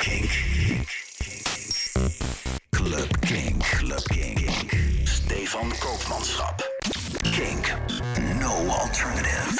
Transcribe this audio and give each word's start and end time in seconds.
Kink. 0.00 0.30
Club 2.72 3.20
Kink. 3.20 3.62
Club 3.62 4.02
Kink. 4.08 4.50
Stefan 5.04 5.70
Koopmanschap. 5.72 6.62
Kink. 7.24 7.74
No 8.40 8.50
alternative. 8.70 9.58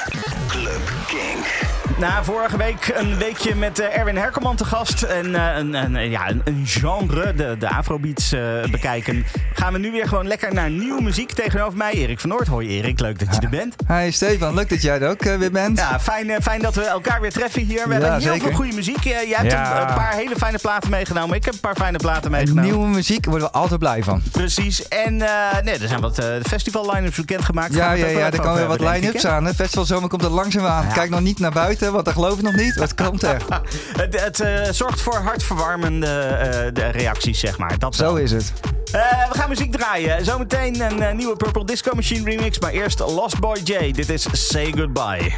Club 0.49 0.81
Kink. 1.07 1.80
Na 1.97 2.23
vorige 2.23 2.57
week 2.57 2.91
een 2.95 3.17
weekje 3.17 3.55
met 3.55 3.79
eh, 3.79 3.97
Erwin 3.97 4.17
Herkelman 4.17 4.55
te 4.55 4.65
gast. 4.65 5.01
En 5.03 5.35
eh, 5.35 5.57
een, 5.57 5.73
een, 5.73 6.09
ja, 6.09 6.27
een, 6.43 6.63
genre, 6.65 7.33
de, 7.33 7.55
de 7.59 7.69
afrobeats 7.69 8.31
eh, 8.31 8.41
bekijken. 8.71 9.25
Gaan 9.53 9.73
we 9.73 9.79
nu 9.79 9.91
weer 9.91 10.07
gewoon 10.07 10.27
lekker 10.27 10.53
naar 10.53 10.69
nieuwe 10.69 11.01
muziek. 11.01 11.31
Tegenover 11.31 11.77
mij 11.77 11.91
Erik 11.93 12.19
van 12.19 12.29
Noord. 12.29 12.47
Hoi 12.47 12.67
Erik, 12.67 12.99
leuk 12.99 13.19
dat 13.19 13.35
je 13.35 13.41
er 13.41 13.49
bent. 13.49 13.75
Hi 13.87 14.11
Stefan, 14.11 14.53
leuk 14.53 14.69
dat 14.69 14.81
jij 14.81 14.99
er 15.01 15.09
ook 15.09 15.23
weer 15.23 15.51
bent. 15.51 15.77
Ja, 15.77 15.99
fijn, 15.99 16.41
fijn 16.41 16.61
dat 16.61 16.75
we 16.75 16.83
elkaar 16.83 17.21
weer 17.21 17.31
treffen 17.31 17.61
hier. 17.61 17.87
We 17.87 17.93
Ja, 17.93 17.99
hebben 17.99 18.11
heel 18.11 18.21
zeker. 18.31 18.47
veel 18.47 18.55
goede 18.55 18.73
muziek. 18.75 19.03
jij 19.03 19.25
hebt 19.27 19.51
Ja. 19.51 19.79
een, 19.89 19.95
paar 19.95 20.13
hele 20.13 20.35
fijne 20.35 20.57
platen 20.57 20.89
meegenomen. 20.89 21.35
Ik 21.35 21.45
heb 21.45 21.53
een 21.53 21.59
paar 21.59 21.75
fijne 21.75 21.97
platen 21.97 22.31
meegenomen. 22.31 22.63
Nieuwe 22.63 22.87
muziek 22.87 23.25
worden 23.25 23.47
we 23.47 23.53
altijd 23.53 23.79
blij 23.79 24.03
van. 24.03 24.21
Precies. 24.31 24.87
En 24.87 25.21
eh, 25.21 25.61
nee, 25.63 25.77
er 25.77 25.87
zijn 25.87 26.01
wat 26.01 26.19
eh 26.19 26.25
festival 26.47 26.91
line-ups 26.93 27.17
bekendgemaakt. 27.17 27.73
Ja, 27.73 27.91
ja, 27.91 28.07
ja, 28.07 28.31
er 28.31 28.39
komen 28.39 28.55
weer 28.57 28.67
wat 28.67 28.79
line-ups 28.79 29.25
aan. 29.25 29.45
Het 29.45 29.55
festivalzomer 29.55 30.09
komt 30.09 30.23
er 30.23 30.29
langzaam 30.29 30.65
aan. 30.65 30.87
Kijk 30.93 31.09
nog 31.09 31.21
niet 31.21 31.39
naar 31.39 31.51
buiten, 31.51 31.80
want 31.89 32.05
dat 32.05 32.13
geloof 32.13 32.37
ik 32.37 32.41
nog 32.41 32.55
niet. 32.55 32.75
Het 32.75 32.95
komt 32.95 33.23
echt. 33.23 33.45
Het, 34.01 34.21
het 34.21 34.39
eh, 34.39 34.71
zorgt 34.71 35.01
voor 35.01 35.15
hartverwarmende 35.15 36.07
eh, 36.07 36.73
de 36.73 36.87
reacties, 36.87 37.39
zeg 37.39 37.57
maar. 37.57 37.79
Dat 37.79 37.95
Zo 37.95 38.03
wel. 38.03 38.17
is 38.17 38.31
het. 38.31 38.53
Eh, 38.91 39.01
we 39.31 39.37
gaan 39.37 39.49
muziek 39.49 39.71
draaien. 39.71 40.25
Zometeen 40.25 41.01
een 41.01 41.15
nieuwe 41.17 41.35
Purple 41.35 41.65
Disco 41.65 41.95
Machine 41.95 42.29
remix. 42.29 42.59
Maar 42.59 42.71
eerst 42.71 42.99
Lost 42.99 43.39
Boy 43.39 43.57
J. 43.63 43.91
Dit 43.91 44.09
is 44.09 44.25
Say 44.31 44.73
Goodbye. 44.77 45.31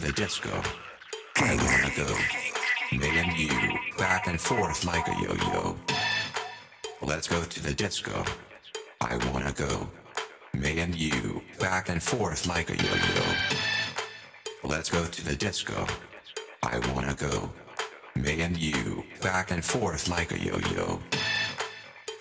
The 0.00 0.12
disco. 0.12 0.62
I 1.36 1.54
wanna 1.56 1.92
go. 1.94 2.16
Me 2.96 3.18
and 3.18 3.36
you, 3.36 3.78
back 3.98 4.26
and 4.26 4.40
forth 4.40 4.84
like 4.86 5.06
a 5.08 5.12
yo-yo. 5.12 5.76
Let's 7.02 7.28
go 7.28 7.42
to 7.42 7.62
the 7.62 7.74
disco. 7.74 8.24
I 9.00 9.18
wanna 9.30 9.52
go. 9.52 9.88
Me 10.54 10.80
and 10.80 10.94
you, 10.94 11.42
back 11.58 11.90
and 11.90 12.02
forth 12.02 12.46
like 12.46 12.70
a 12.70 12.76
yo-yo. 12.76 13.24
Let's 14.64 14.88
go 14.88 15.04
to 15.04 15.24
the 15.24 15.36
disco. 15.36 15.86
I 16.62 16.78
wanna 16.94 17.14
go. 17.14 17.50
Me 18.14 18.40
and 18.40 18.56
you, 18.56 19.04
back 19.20 19.50
and 19.50 19.62
forth 19.62 20.08
like 20.08 20.32
a 20.32 20.38
yo-yo. 20.38 20.98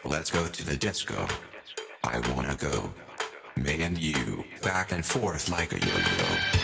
Let's 0.04 0.32
go 0.32 0.46
to 0.46 0.66
the 0.66 0.76
disco. 0.76 1.28
I 2.04 2.20
wanna 2.36 2.56
go. 2.56 2.92
Me 3.56 3.82
and 3.84 3.98
you, 3.98 4.44
back 4.62 4.92
and 4.92 5.06
forth 5.06 5.50
like 5.50 5.72
a 5.72 5.80
yo-yo. 5.80 6.59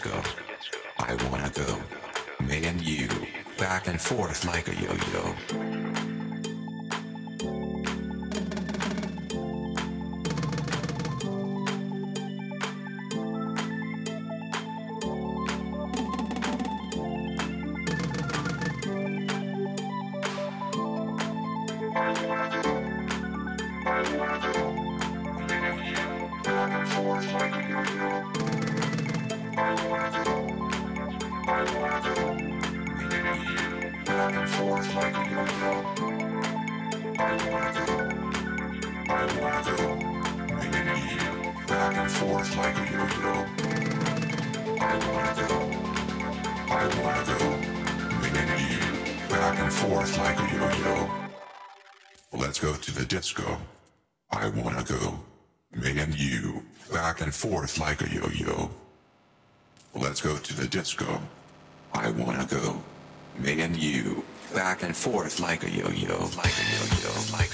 Go 0.00 0.10
the 0.10 0.42
disco. 0.56 0.80
I 0.98 1.14
wanna 1.30 1.50
go. 1.50 1.78
Me 2.44 2.64
and 2.66 2.80
you, 2.80 3.08
back 3.58 3.86
and 3.86 4.00
forth 4.00 4.44
like 4.44 4.68
a 4.68 4.74
yo-yo. 4.74 5.03
Like 57.64 58.02
a 58.02 58.08
yo-yo. 58.08 58.70
Let's 59.94 60.20
go 60.20 60.36
to 60.36 60.54
the 60.54 60.68
disco. 60.68 61.20
I 61.94 62.10
wanna 62.10 62.46
go. 62.46 62.82
Me 63.38 63.60
and 63.62 63.74
you, 63.74 64.22
back 64.52 64.82
and 64.82 64.94
forth 64.94 65.40
like 65.40 65.64
a 65.64 65.70
yo-yo, 65.70 66.18
like 66.36 66.54
a 66.62 66.66
yo-yo, 66.74 67.12
like 67.32 67.53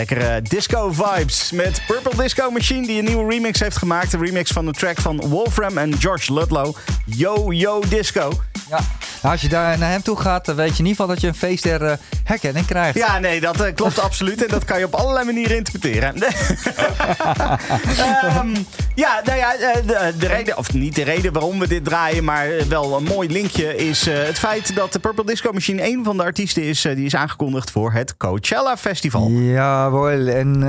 Lekkere 0.00 0.42
disco 0.42 0.92
vibes 0.92 1.50
met 1.50 1.82
Purple 1.86 2.22
Disco 2.22 2.50
Machine 2.50 2.86
die 2.86 2.98
een 2.98 3.04
nieuwe 3.04 3.30
remix 3.32 3.60
heeft 3.60 3.76
gemaakt. 3.76 4.12
Een 4.12 4.24
remix 4.24 4.50
van 4.50 4.66
de 4.66 4.72
track 4.72 5.00
van 5.00 5.20
Wolfram 5.20 5.78
en 5.78 5.98
George 5.98 6.32
Ludlow. 6.32 6.76
Yo 7.04 7.52
Yo 7.52 7.82
Disco. 7.88 8.32
Ja. 8.68 8.80
Nou, 9.22 9.32
als 9.32 9.40
je 9.40 9.48
daar 9.48 9.78
naar 9.78 9.90
hem 9.90 10.02
toe 10.02 10.20
gaat, 10.20 10.44
dan 10.44 10.56
weet 10.56 10.76
je 10.76 10.78
in 10.78 10.86
ieder 10.86 10.90
geval 10.90 11.06
dat 11.06 11.20
je 11.20 11.26
een 11.26 11.34
feest 11.34 11.62
der 11.62 11.84
eh, 11.84 11.96
herkenning 12.24 12.66
krijgt. 12.66 12.98
Ja, 12.98 13.18
nee, 13.18 13.40
dat 13.40 13.60
eh, 13.60 13.74
klopt 13.74 13.98
absoluut. 14.08 14.42
En 14.42 14.48
dat 14.48 14.64
kan 14.64 14.78
je 14.78 14.84
op 14.84 14.94
allerlei 14.94 15.24
manieren 15.24 15.56
interpreteren. 15.56 16.14
Ehm, 17.98 18.54
ja, 18.94 19.20
nou 19.24 19.38
ja, 19.38 19.54
eh, 19.54 19.86
de, 19.86 20.12
de 20.18 20.26
reden, 20.26 20.56
of 20.56 20.72
niet 20.72 20.94
de 20.94 21.02
reden 21.02 21.32
waarom 21.32 21.58
we 21.58 21.68
dit 21.68 21.84
draaien, 21.84 22.24
maar 22.24 22.50
eh, 22.50 22.64
wel 22.64 22.96
een 22.96 23.04
mooi 23.04 23.28
linkje 23.28 23.76
is 23.76 24.06
eh, 24.06 24.22
het 24.22 24.38
feit 24.38 24.74
dat 24.74 24.92
de 24.92 24.98
Purple 24.98 25.24
Disco 25.24 25.52
Machine 25.52 25.86
een 25.86 26.04
van 26.04 26.16
de 26.16 26.22
artiesten 26.22 26.62
is 26.62 26.82
die 26.82 27.04
is 27.04 27.14
aangekondigd 27.14 27.70
voor 27.70 27.92
het 27.92 28.16
Coachella 28.16 28.76
Festival. 28.76 29.28
Ja. 29.30 29.90
En 30.26 30.62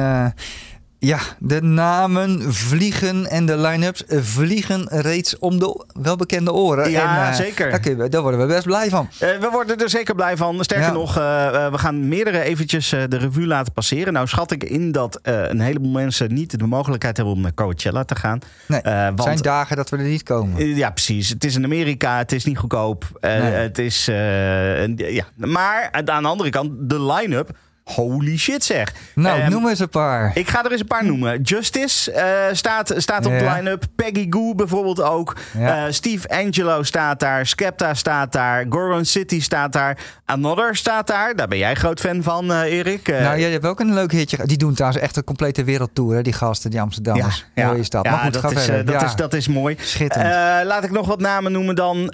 ja, 1.04 1.20
de 1.40 1.62
namen 1.62 2.54
vliegen 2.54 3.28
en 3.30 3.46
de 3.46 3.58
line-ups 3.58 4.04
vliegen 4.08 4.88
reeds 4.90 5.40
om 5.40 5.60
de 5.60 5.86
welbekende 6.02 6.54
oren. 6.54 6.92
Ja, 6.92 7.24
en, 7.26 7.30
eh, 7.30 7.36
zeker. 7.36 7.82
Daar, 7.98 8.10
daar 8.10 8.22
worden 8.22 8.40
we 8.40 8.46
best 8.46 8.64
blij 8.66 8.90
van. 8.90 9.10
Eh, 9.20 9.30
we 9.40 9.50
worden 9.52 9.78
er 9.78 9.90
zeker 9.90 10.16
blij 10.16 10.38
van. 10.38 10.64
Sterker 10.64 10.86
Ja. 10.88 10.92
nog, 10.94 11.18
eh, 11.18 11.24
we 11.72 11.78
gaan 11.78 12.08
meerdere 12.08 12.42
eventjes 12.42 12.90
de 12.90 13.18
revue 13.18 13.48
laten 13.48 13.74
passeren. 13.74 14.14
Nou 14.14 14.28
schat 14.28 14.52
ik 14.52 14.64
in 14.64 14.92
dat 14.92 15.20
een 15.22 15.60
heleboel 15.60 15.92
mensen 15.92 16.34
niet 16.34 16.60
de 16.60 16.66
mogelijkheid 16.68 17.18
hebben 17.18 17.36
om 17.36 17.42
naar 17.42 17.54
Coachella 17.54 18.04
te 18.04 18.16
gaan. 18.16 18.40
Nee, 18.68 18.82
want- 18.84 19.24
zijn 19.24 19.38
dagen 19.38 19.76
dat 19.76 19.90
we 19.90 19.98
er 19.98 20.04
niet 20.04 20.24
komen. 20.24 20.76
Ja, 20.76 20.90
precies. 20.90 21.30
Het 21.30 21.44
is 21.44 21.56
in 21.56 21.64
Amerika, 21.64 22.18
het 22.18 22.32
is 22.32 22.46
niet 22.46 22.58
goedkoop. 22.58 23.06
Nee. 23.22 23.32
Het 23.42 23.78
is, 23.78 24.08
een- 24.08 24.98
ja. 24.98 25.24
Maar 25.36 25.90
aan 25.92 26.06
de 26.06 26.12
andere 26.12 26.50
kant, 26.50 26.72
de 26.90 27.02
line-up, 27.02 27.50
Holy 27.96 28.38
shit 28.38 28.64
zeg. 28.64 28.92
Nou, 29.16 29.40
Ehm, 29.40 29.50
noem 29.52 29.68
eens 29.68 29.80
een 29.80 29.90
paar. 29.90 30.32
Ik 30.34 30.50
ga 30.50 30.66
er 30.66 30.72
eens 30.72 30.80
een 30.82 30.88
paar 30.88 31.06
noemen. 31.06 31.42
Justice 31.42 32.12
eh, 32.12 32.26
staat, 32.52 32.94
staat 32.98 33.26
op 33.26 33.32
de 33.32 33.44
Ja. 33.44 33.56
line-up. 33.56 33.84
Peggy 33.96 34.28
Goo 34.30 34.56
bijvoorbeeld 34.56 35.02
ook. 35.02 35.36
Ja. 35.58 35.86
Eh, 35.86 35.92
Steve 35.92 36.30
Angelo 36.30 36.84
staat 36.84 37.20
daar. 37.20 37.46
Skepta 37.46 37.94
staat 37.94 38.32
daar. 38.32 38.66
Goron 38.70 39.06
City 39.06 39.42
staat 39.42 39.74
daar. 39.74 39.98
Another 40.26 40.76
staat 40.76 41.08
daar. 41.08 41.36
Daar 41.36 41.48
ben 41.48 41.58
jij 41.58 41.76
groot 41.76 42.00
fan 42.00 42.24
van, 42.24 42.52
eh, 42.52 42.62
Erik. 42.78 43.08
Nou, 43.08 43.40
jij 43.40 43.52
hebt 43.52 43.66
ook 43.66 43.80
een 43.80 43.94
leuk 43.94 44.12
hitje. 44.12 44.38
Die 44.46 44.58
doen 44.58 44.74
trouwens 44.74 45.02
echt 45.02 45.16
een 45.18 45.24
complete 45.24 45.64
wereldtour, 45.64 46.16
hè, 46.16 46.22
die 46.22 46.34
gasten, 46.34 46.70
die 46.70 46.82
Amsterdammers. 46.82 47.46
Mooi 47.56 47.80
is 47.80 47.90
dat. 47.90 48.06
Ja, 48.06 48.12
maar 48.12 48.20
goed, 48.24 48.34
dat, 48.34 48.42
ga 48.42 48.50
is, 48.50 48.64
verder. 48.66 48.86
dat, 48.86 49.02
Ja, 49.02 49.08
is, 49.08 49.16
dat 49.16 49.34
is 49.34 49.48
mooi. 49.48 49.76
Schitterend. 49.80 50.66
Laat 50.66 50.84
ik 50.84 50.92
nog 50.92 51.08
wat 51.08 51.20
namen 51.20 51.52
noemen 51.52 51.76
dan. 51.76 52.14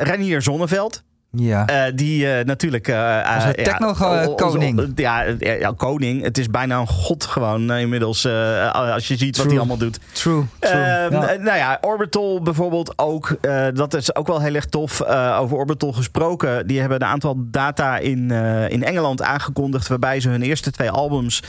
Renier 0.00 0.42
Zonneveld. 0.42 1.02
Ja. 1.40 1.66
Eh, 1.66 1.92
die 1.94 2.32
eh, 2.32 2.44
natuurlijk... 2.44 2.86
Onze 2.88 3.54
eh, 3.54 3.64
techno-koning. 3.64 4.92
ja, 4.94 5.24
ja, 5.38 5.72
koning. 5.76 6.22
Het 6.22 6.38
is 6.38 6.50
bijna 6.50 6.78
een 6.78 6.86
god 6.86 7.24
gewoon 7.24 7.72
inmiddels. 7.72 8.26
als 8.72 9.08
je 9.08 9.16
ziet 9.16 9.36
wat 9.36 9.46
hij 9.46 9.56
allemaal 9.58 9.76
doet. 9.76 9.98
true, 10.12 10.44
true. 10.58 10.72
Ehm, 10.72 11.12
Ja. 11.12 11.28
eh, 11.28 11.42
Nou 11.42 11.56
ja, 11.56 11.78
Orbital 11.80 12.42
bijvoorbeeld 12.42 12.92
ook. 12.96 13.36
dat 13.74 13.94
is 13.94 14.14
ook 14.14 14.26
wel 14.26 14.40
heel 14.40 14.54
erg 14.54 14.66
tof. 14.66 15.02
Over 15.38 15.56
Orbital 15.56 15.92
gesproken. 15.92 16.66
Die 16.66 16.80
hebben 16.80 17.02
een 17.02 17.08
aantal 17.08 17.34
data 17.38 17.98
in, 17.98 18.30
in 18.68 18.84
Engeland 18.84 19.22
aangekondigd. 19.22 19.88
Waarbij 19.88 20.20
ze 20.20 20.28
hun 20.28 20.42
eerste 20.42 20.70
twee 20.70 20.90
albums 20.90 21.42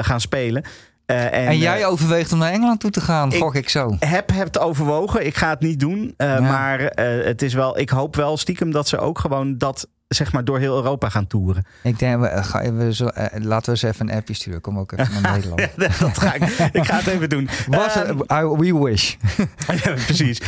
gaan 0.00 0.20
spelen. 0.20 0.64
Eh, 1.06 1.24
en, 1.24 1.32
En 1.46 1.58
jij 1.58 1.80
eh, 1.82 1.88
overweegt 1.88 2.32
om 2.32 2.38
naar 2.38 2.52
Engeland 2.52 2.80
toe 2.80 2.90
te 2.90 3.00
gaan, 3.00 3.32
ik- 3.32 3.40
gok 3.42 3.54
ik 3.54 3.68
zo. 3.68 3.96
heb 3.98 4.30
het 4.34 4.58
overwogen. 4.58 5.26
Ik 5.26 5.36
ga 5.36 5.48
het 5.50 5.60
niet 5.60 5.80
doen. 5.80 6.14
eh, 6.16 6.28
Ja. 6.28 6.40
Maar 6.40 6.78
het 7.24 7.42
is 7.42 7.54
wel, 7.54 7.78
ik 7.78 7.90
hoop 7.90 8.16
wel 8.16 8.36
stiekem 8.36 8.70
dat 8.70 8.88
ze 8.88 8.98
ook 8.98 9.18
gewoon 9.18 9.58
dat 9.58 9.88
zeg 10.08 10.32
maar 10.32 10.44
door 10.44 10.58
heel 10.58 10.76
Europa 10.76 11.08
gaan 11.08 11.26
toeren. 11.26 11.64
Ik 11.82 11.98
denk, 11.98 12.20
we, 12.20 12.42
ga, 12.42 12.72
we 12.72 12.94
zo, 12.94 13.04
laten 13.32 13.64
we 13.64 13.70
eens 13.70 13.82
even 13.82 14.08
een 14.08 14.16
appje 14.16 14.34
sturen. 14.34 14.60
Kom 14.60 14.78
ook 14.78 14.92
even 14.92 15.22
naar 15.22 15.32
Nederland. 15.36 15.68
dat 15.98 16.18
ga 16.18 16.34
ik, 16.34 16.42
ik 16.72 16.84
ga 16.84 16.96
het 16.96 17.06
even 17.06 17.28
doen. 17.28 17.48
Was 17.68 17.94
Ehm, 18.26 18.48
we 18.58 18.78
wish. 18.78 19.14
Ja, 19.84 19.92
precies. 20.04 20.40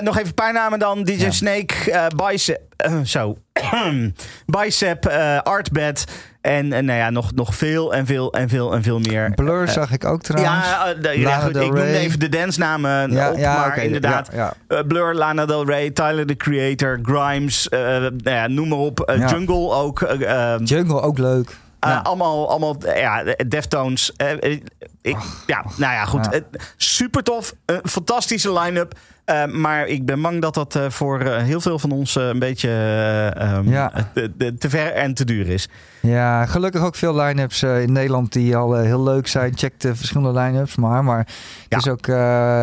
Nog 0.00 0.14
even 0.16 0.26
een 0.28 0.34
paar 0.34 0.52
namen 0.52 0.78
dan. 0.78 1.02
DJ 1.04 1.12
Ja. 1.12 1.30
Snake, 1.30 2.10
Bicep, 2.16 2.60
zo. 3.04 3.38
Bicep, 4.46 5.06
Artbed 5.42 6.04
en, 6.40 6.72
en 6.72 6.84
nou 6.84 6.98
ja, 6.98 7.10
nog, 7.10 7.32
nog 7.34 7.54
veel 7.54 7.94
en 7.94 8.06
veel 8.06 8.32
en 8.32 8.48
veel 8.48 8.74
en 8.74 8.82
veel 8.82 8.98
meer. 8.98 9.30
Blur 9.34 9.62
Eh, 9.66 9.72
zag 9.72 9.92
ik 9.92 10.04
ook 10.04 10.22
trouwens. 10.22 10.66
ja, 10.68 10.86
eh, 10.86 11.02
de- 11.02 11.20
ja, 11.20 11.38
goed, 11.38 11.56
ik 11.56 11.62
noemde 11.62 11.86
even 11.96 12.18
de 12.18 12.28
dansnamen 12.28 13.04
op, 13.30 13.38
maar 13.38 13.66
oké, 13.68 13.80
inderdaad. 13.80 14.28
Ja, 14.32 14.54
ja. 14.68 14.76
eh, 14.76 14.86
Blur, 14.86 15.14
Lana 15.14 15.46
Del 15.46 15.66
Rey, 15.66 15.90
Tyler 15.90 16.26
the 16.26 16.36
Creator, 16.36 16.98
Grimes, 17.02 17.68
eh, 17.68 17.80
nou 17.80 18.10
ja, 18.22 18.46
noem 18.46 18.68
maar 18.68 18.78
op. 18.78 19.00
Eh, 19.00 19.18
Ja. 19.18 19.28
Jungle 19.28 19.70
ook. 19.74 20.00
eh, 20.02 20.52
eh, 20.54 20.60
Jungle 20.64 21.00
ook 21.00 21.18
leuk. 21.18 21.48
uh, 21.50 21.90
Ja. 21.90 22.00
Allemaal, 22.02 22.50
allemaal 22.50 22.76
eh, 22.86 23.00
ja, 23.00 23.22
Deftones. 23.48 24.12
Eh, 24.16 24.30
eh, 24.52 24.60
ik, 25.02 25.16
ja, 25.46 25.64
nou 25.76 25.92
ja, 25.92 26.04
goed. 26.04 26.24
Ja. 26.24 26.30
Eh, 26.32 26.40
super 26.76 27.22
tof. 27.22 27.54
Een 27.66 27.80
fantastische 27.84 28.52
line-up. 28.52 28.92
Eh, 29.30 29.46
maar 29.46 29.86
ik 29.86 30.04
ben 30.06 30.22
bang 30.22 30.40
dat 30.40 30.54
dat 30.54 30.74
eh, 30.74 30.84
voor 30.88 31.20
eh, 31.20 31.42
heel 31.42 31.60
veel 31.60 31.78
van 31.78 31.90
ons 31.90 32.16
eh, 32.16 32.26
een 32.26 32.38
beetje 32.38 32.68
eh, 32.68 33.36
ehm, 33.56 33.68
Ja. 33.70 33.92
te, 34.14 34.32
te- 34.38 34.54
te 34.54 34.70
ver 34.70 34.92
en 34.92 35.14
te 35.14 35.24
duur 35.24 35.48
is. 35.48 35.68
Ja, 36.00 36.46
gelukkig 36.46 36.82
ook 36.82 36.94
veel 36.96 37.16
line-ups 37.20 37.62
in 37.62 37.92
Nederland 37.92 38.32
die 38.32 38.56
al 38.56 38.74
heel 38.74 39.02
leuk 39.02 39.26
zijn. 39.26 39.52
Check 39.56 39.80
de 39.80 39.94
verschillende 39.96 40.40
line-ups 40.40 40.76
maar. 40.76 41.04
Maar 41.04 41.26
Ja. 41.68 41.76
is 41.78 41.88
ook, 41.88 42.06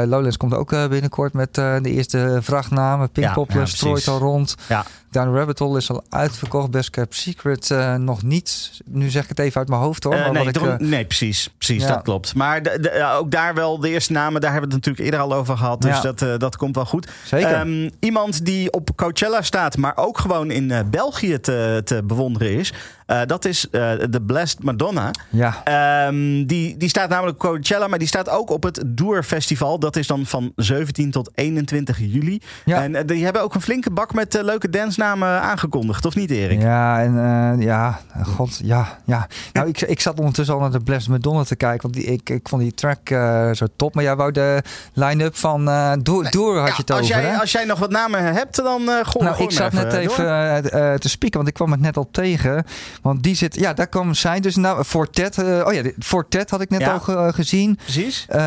Lowlands 0.09 0.37
komt 0.37 0.53
ook 0.53 0.69
binnenkort 0.89 1.33
met 1.33 1.53
de 1.55 1.79
eerste 1.83 2.39
vrachtnamen. 2.41 3.09
Pink 3.09 3.35
Ja, 3.49 3.65
strooit 3.65 4.07
al 4.07 4.17
rond. 4.19 4.55
Ja. 4.69 4.85
Down 5.11 5.35
Rabbit 5.35 5.59
Hole 5.59 5.77
is 5.77 5.89
al 5.91 6.03
uitverkocht. 6.09 6.71
Best 6.71 6.89
Kept 6.89 7.15
Secret 7.15 7.73
nog 7.97 8.23
niet. 8.23 8.71
Nu 8.85 9.09
zeg 9.09 9.23
ik 9.23 9.29
het 9.29 9.39
even 9.39 9.59
uit 9.59 9.69
mijn 9.69 9.81
hoofd 9.81 10.03
hoor. 10.03 10.13
Maar 10.15 10.31
nee, 10.31 10.47
ik, 10.47 10.79
nee, 10.79 11.05
precies. 11.05 11.49
precies 11.57 11.83
ja. 11.83 11.87
Dat 11.93 12.01
klopt. 12.01 12.35
Maar 12.35 12.63
de, 12.63 13.13
ook 13.17 13.31
daar 13.31 13.53
wel 13.53 13.79
de 13.79 13.89
eerste 13.89 14.11
namen. 14.11 14.41
Daar 14.41 14.51
hebben 14.51 14.69
we 14.69 14.75
het 14.75 14.85
natuurlijk 14.85 15.15
eerder 15.15 15.29
al 15.31 15.39
over 15.39 15.57
gehad. 15.57 15.81
Dus 15.81 15.95
Ja. 15.95 16.01
dat, 16.01 16.21
eh, 16.21 16.37
dat 16.57 16.65
komt 16.65 16.75
wel 16.75 16.85
goed. 16.85 17.07
zeker. 17.25 17.53
Ehm, 17.53 17.89
iemand 17.99 18.45
die 18.45 18.71
op 18.71 18.89
Coachella 18.95 19.41
staat, 19.41 19.77
maar 19.77 19.97
ook 19.97 20.17
gewoon 20.17 20.51
in 20.51 20.71
eh, 20.71 20.79
België 20.89 21.39
te, 21.39 21.81
te 21.83 22.03
bewonderen 22.03 22.51
is. 22.51 22.73
Eh, 23.07 23.21
dat 23.25 23.45
is 23.45 23.69
eh, 23.69 23.91
de 24.09 24.21
Blessed 24.21 24.63
Madonna. 24.63 25.11
ja. 25.29 25.61
Ehm, 25.63 26.45
die, 26.45 26.77
die 26.77 26.89
staat 26.89 27.09
namelijk 27.09 27.43
op 27.43 27.49
Coachella, 27.49 27.87
maar 27.87 27.99
die 27.99 28.07
staat 28.07 28.29
ook 28.29 28.49
op 28.49 28.63
het 28.63 28.83
Doer 28.85 29.23
Festival. 29.23 29.79
Dat 29.79 29.95
is 29.95 30.07
dan 30.07 30.25
van 30.25 30.51
17 30.55 31.11
tot 31.11 31.29
21 31.35 31.97
juli. 31.99 32.41
Ja. 32.65 32.83
En 32.83 32.95
eh, 32.95 33.03
die 33.05 33.23
hebben 33.23 33.41
ook 33.41 33.55
een 33.55 33.61
flinke 33.61 33.91
bak 33.91 34.13
met 34.13 34.41
leuke 34.41 34.69
dansnamen 34.69 35.41
aangekondigd, 35.41 36.05
of 36.05 36.15
niet 36.15 36.31
Erik? 36.31 36.61
Ja, 36.61 37.01
en 37.01 37.15
ja, 37.59 37.99
god, 38.23 38.59
ja, 38.63 38.99
ja. 39.05 39.27
Nou, 39.53 39.67
ik, 39.67 39.81
ik 39.81 40.01
zat 40.01 40.19
ondertussen 40.19 40.55
al 40.55 40.61
naar 40.61 40.71
de 40.71 40.79
Blessed 40.79 41.09
Madonna 41.09 41.43
te 41.43 41.55
kijken, 41.55 41.81
want 41.81 41.93
die, 41.93 42.03
ik, 42.03 42.29
ik 42.29 42.49
vond 42.49 42.61
die 42.61 42.73
track 42.73 43.07
zo 43.55 43.65
top. 43.75 43.95
Maar 43.95 44.03
jij 44.03 44.15
wou 44.15 44.31
de 44.31 44.61
line-up 44.93 45.35
van 45.35 45.65
Door, 46.03 46.31
Door 46.31 46.57
had 46.57 46.67
je 46.67 46.73
het 46.75 46.91
als, 46.91 46.99
over, 47.01 47.15
jij, 47.15 47.31
hè? 47.31 47.39
als 47.39 47.51
jij 47.51 47.65
nog 47.65 47.79
wat 47.79 47.89
namen 47.89 48.33
hebt, 48.33 48.55
dan 48.55 48.81
gooi 49.03 49.25
nou, 49.25 49.43
ik 49.43 49.51
zat 49.51 49.71
net 49.71 49.91
door. 49.91 49.99
even 49.99 50.25
eh, 50.25 50.93
eh, 50.93 50.99
te 50.99 51.09
spieken, 51.09 51.37
want 51.37 51.49
ik 51.49 51.53
kwam 51.53 51.71
het 51.71 51.81
net 51.81 51.97
al 51.97 52.07
tegen. 52.11 52.65
Want 53.01 53.23
die 53.23 53.35
zit, 53.35 53.55
ja, 53.59 53.73
daar 53.73 53.87
kwam 53.87 54.13
zij 54.13 54.39
dus 54.39 54.55
nou, 54.55 54.83
Fortet. 54.83 55.37
eh, 55.37 55.63
oh 55.67 55.73
ja, 55.73 55.81
Fortet 55.99 56.49
had 56.49 56.61
ik 56.61 56.69
net 56.69 56.81
Ja. 56.81 56.91
al 56.93 56.99
ge- 56.99 57.31
gezien. 57.33 57.75
Precies. 57.83 58.25
Eh 58.29 58.39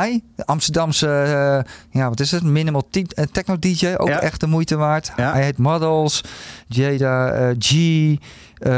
High, 0.00 0.18
de 0.36 0.46
Amsterdamse, 0.46 1.08
eh, 1.08 1.72
ja, 2.00 2.08
wat 2.08 2.20
is 2.20 2.30
het? 2.30 2.42
Minimal 2.42 2.88
te- 2.90 3.06
eh, 3.14 3.24
techno 3.32 3.58
DJ, 3.58 3.94
ook 3.96 4.08
echt 4.08 4.40
de 4.40 4.46
moeite 4.46 4.76
waard. 4.76 5.12
Hij 5.16 5.42
heet 5.42 5.58
Models, 5.58 6.20
Jada 6.66 7.28
eh, 7.30 7.54
G. 7.58 7.70
eh, 8.58 8.70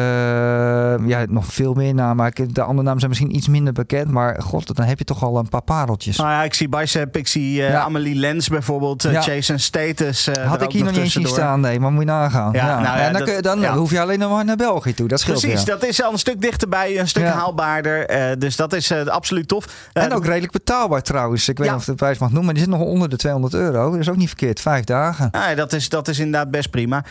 ja, 1.07 1.25
nog 1.29 1.45
veel 1.47 1.75
meer 1.75 1.95
namen. 1.95 2.33
De 2.53 2.63
andere 2.63 2.83
namen 2.83 2.99
zijn 2.99 3.09
misschien 3.11 3.37
iets 3.37 3.49
minder 3.49 3.73
bekend. 3.73 4.11
Maar 4.11 4.43
god, 4.43 4.77
dan 4.77 4.87
heb 4.87 4.99
je 4.99 5.05
toch 5.05 5.23
al 5.23 5.39
een 5.39 5.49
paar 5.49 5.63
pareltjes. 5.63 6.17
Nou 6.17 6.29
ja, 6.31 6.43
ik 6.43 6.55
zie 6.55 6.69
Bicep, 6.69 7.17
ik 7.17 7.29
zie 7.29 7.63
eh, 7.63 7.71
Ja. 7.71 7.81
Amelie 7.81 8.15
Lens 8.15 8.49
bijvoorbeeld, 8.49 9.05
eh, 9.05 9.13
Ja. 9.13 9.21
Chase 9.23 9.53
en 9.53 9.61
Status. 9.61 10.27
eh, 10.27 10.47
Had 10.47 10.63
ik 10.63 10.73
hier 10.73 10.85
nog 10.85 10.93
niet 10.93 11.01
eens 11.03 11.13
zien 11.13 11.27
staan, 11.27 11.61
nee, 11.61 11.81
maar 11.81 11.91
moet 11.93 12.01
je 12.03 12.09
nagaan. 12.09 12.53
Ja, 12.53 12.81
nou 12.81 12.99
en 12.99 13.03
dan, 13.05 13.13
dat- 13.13 13.23
kun 13.23 13.35
je, 13.35 13.43
dan 13.43 13.61
ja. 13.61 13.75
hoef 13.77 13.91
je 13.91 14.01
alleen 14.01 14.19
nog 14.19 14.31
maar 14.31 14.45
naar 14.45 14.57
België 14.57 14.95
toe. 14.95 15.09
Dat 15.09 15.21
scheelt 15.21 15.41
Precies, 15.41 15.65
dat 15.65 15.85
is 15.85 16.03
al 16.03 16.13
een 16.13 16.19
stuk 16.19 16.41
dichterbij, 16.41 16.99
een 17.01 17.09
stuk 17.09 17.25
haalbaarder. 17.27 18.07
dus 18.39 18.57
dat 18.57 18.73
is 18.73 18.93
absoluut 18.93 19.49
tof. 19.49 19.65
En 19.93 20.13
ook 20.15 20.25
redelijk 20.27 20.53
betaalbaar 20.53 21.03
trouwens. 21.03 21.49
Ik 21.49 21.59
weet 21.59 21.67
niet 21.67 21.77
of 21.77 21.83
ik 21.83 21.87
de 21.89 21.95
prijs 21.95 22.19
mag 22.19 22.29
noemen, 22.29 22.45
maar 22.45 22.55
die 22.55 22.63
zit 22.63 22.73
nog 22.73 22.83
onder 22.83 23.09
de 23.09 23.17
200 23.17 23.55
euro. 23.55 23.91
Dat 23.91 24.01
is 24.01 24.09
ook 24.09 24.17
niet 24.17 24.29
verkeerd. 24.29 24.61
Vijf 24.61 24.85
dagen. 24.85 25.29
ja, 25.33 25.55
dat, 25.55 25.73
is, 25.73 25.89
dat 25.89 26.09
is 26.09 26.19
inderdaad 26.19 26.51
best 26.51 26.71
prima. 26.71 27.05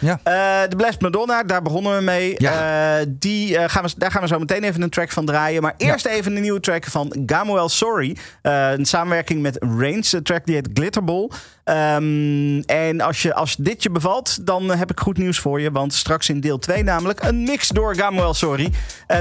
De 0.70 0.76
Blessed 0.78 1.02
Madonna, 1.02 1.44
daar 1.44 1.62
begonnen 1.62 1.98
we 1.98 2.04
mee. 2.04 2.34
Ja. 2.38 2.57
Eh, 2.58 3.06
die, 3.08 3.58
eh, 3.58 3.70
gaan 3.70 3.84
we, 3.84 3.90
daar 3.98 4.12
gaan 4.12 4.22
we 4.22 4.28
zo 4.28 4.40
meteen 4.40 4.64
even 4.64 4.82
een 4.82 4.90
track 4.90 5.12
van 5.12 5.26
draaien. 5.26 5.62
Maar 5.62 5.74
eerst 5.78 6.06
even 6.06 6.36
een 6.36 6.42
nieuwe 6.42 6.60
track 6.60 6.86
van 6.86 7.24
Gamuel 7.26 7.70
Sorry. 7.70 8.18
Eh, 8.42 8.72
een 8.72 8.86
samenwerking 8.86 9.42
met 9.42 9.58
Reigns. 9.78 10.10
De 10.10 10.22
track 10.22 10.46
die 10.46 10.56
heet 10.56 10.70
Glitterball. 10.74 11.30
Ehm, 11.64 12.60
en 12.66 13.02
als, 13.02 13.22
je, 13.22 13.34
als 13.34 13.56
dit 13.56 13.84
je 13.84 13.90
bevalt, 13.90 14.46
dan 14.46 14.70
heb 14.70 14.92
ik 14.92 15.00
goed 15.00 15.18
nieuws 15.18 15.40
voor 15.40 15.62
je. 15.62 15.72
Want 15.72 15.94
straks 15.94 16.30
in 16.30 16.40
deel 16.40 16.60
2 16.60 16.84
namelijk 16.84 17.24
een 17.24 17.44
mix 17.44 17.68
door 17.68 17.96
Gamuel 17.96 18.34
Sorry. 18.34 18.72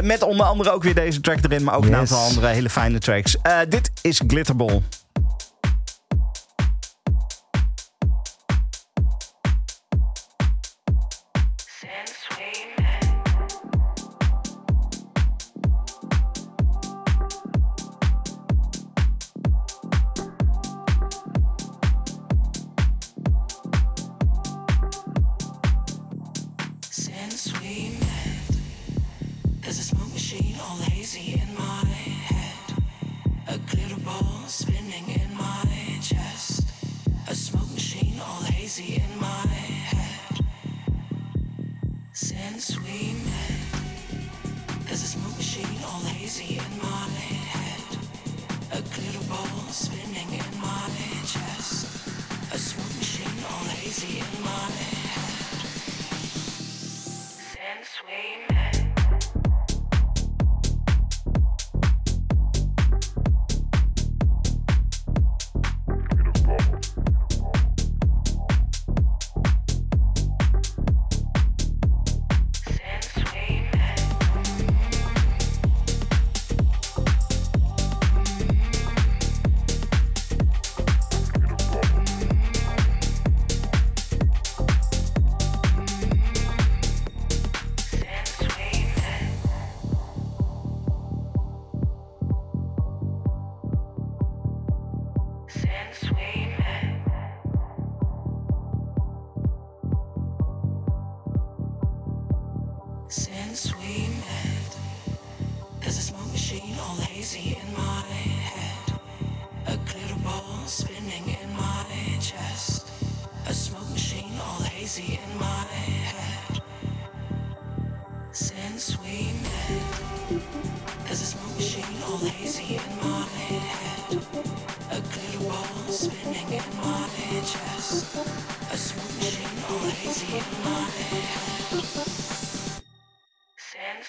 Met 0.02 0.22
onder 0.22 0.46
andere 0.46 0.70
ook 0.70 0.82
weer 0.82 0.94
deze 0.94 1.20
track 1.20 1.38
erin. 1.44 1.64
Maar 1.64 1.76
ook 1.76 1.82
een 1.84 1.88
Yes. 1.90 1.98
aantal 1.98 2.18
andere 2.18 2.46
hele 2.46 2.70
fijne 2.70 2.98
tracks. 2.98 3.36
Dit 3.68 3.90
is 4.02 4.20
Glitterball. 4.26 4.82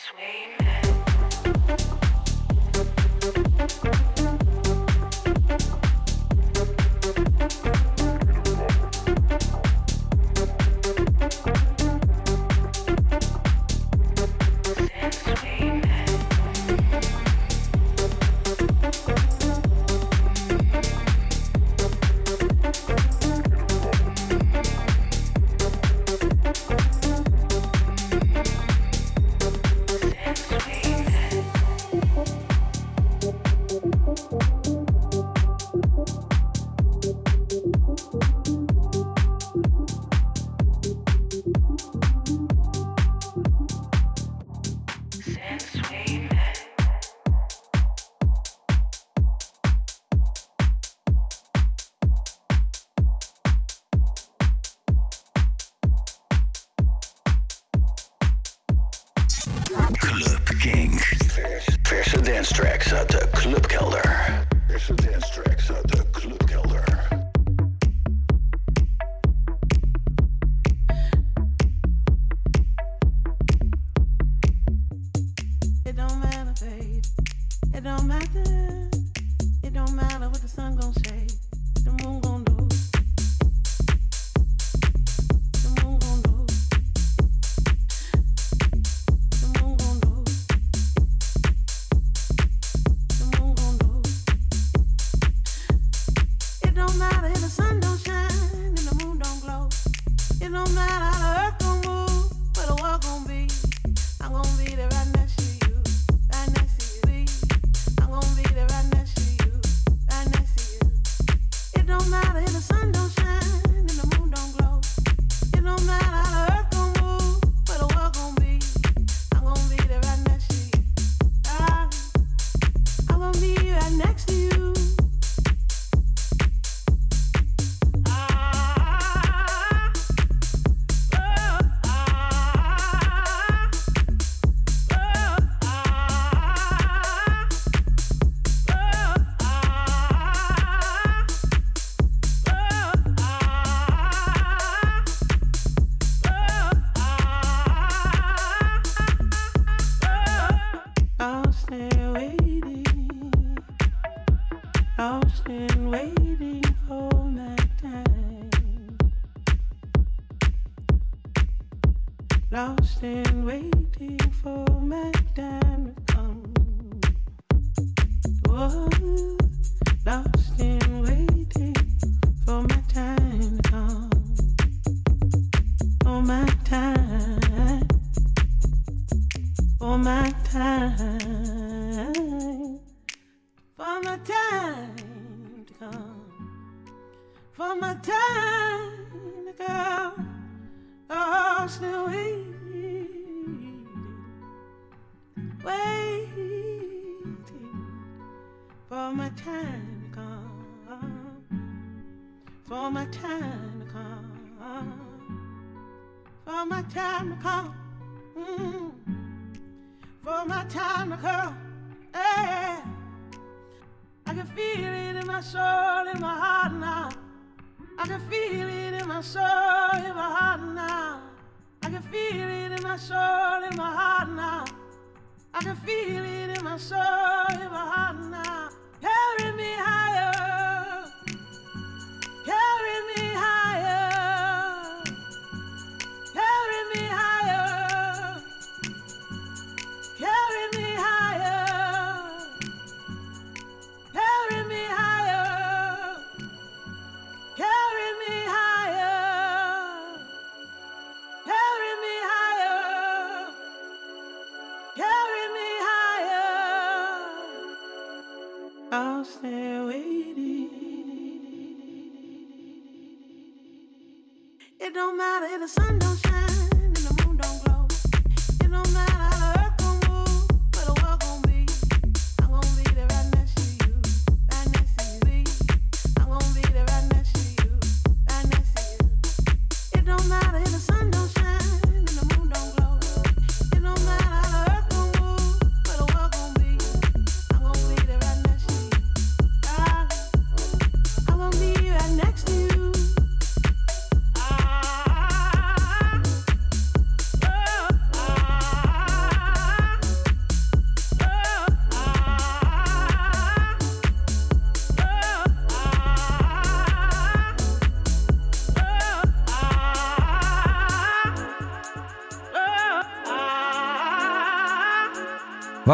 Since 0.07 0.57
we 0.61 0.66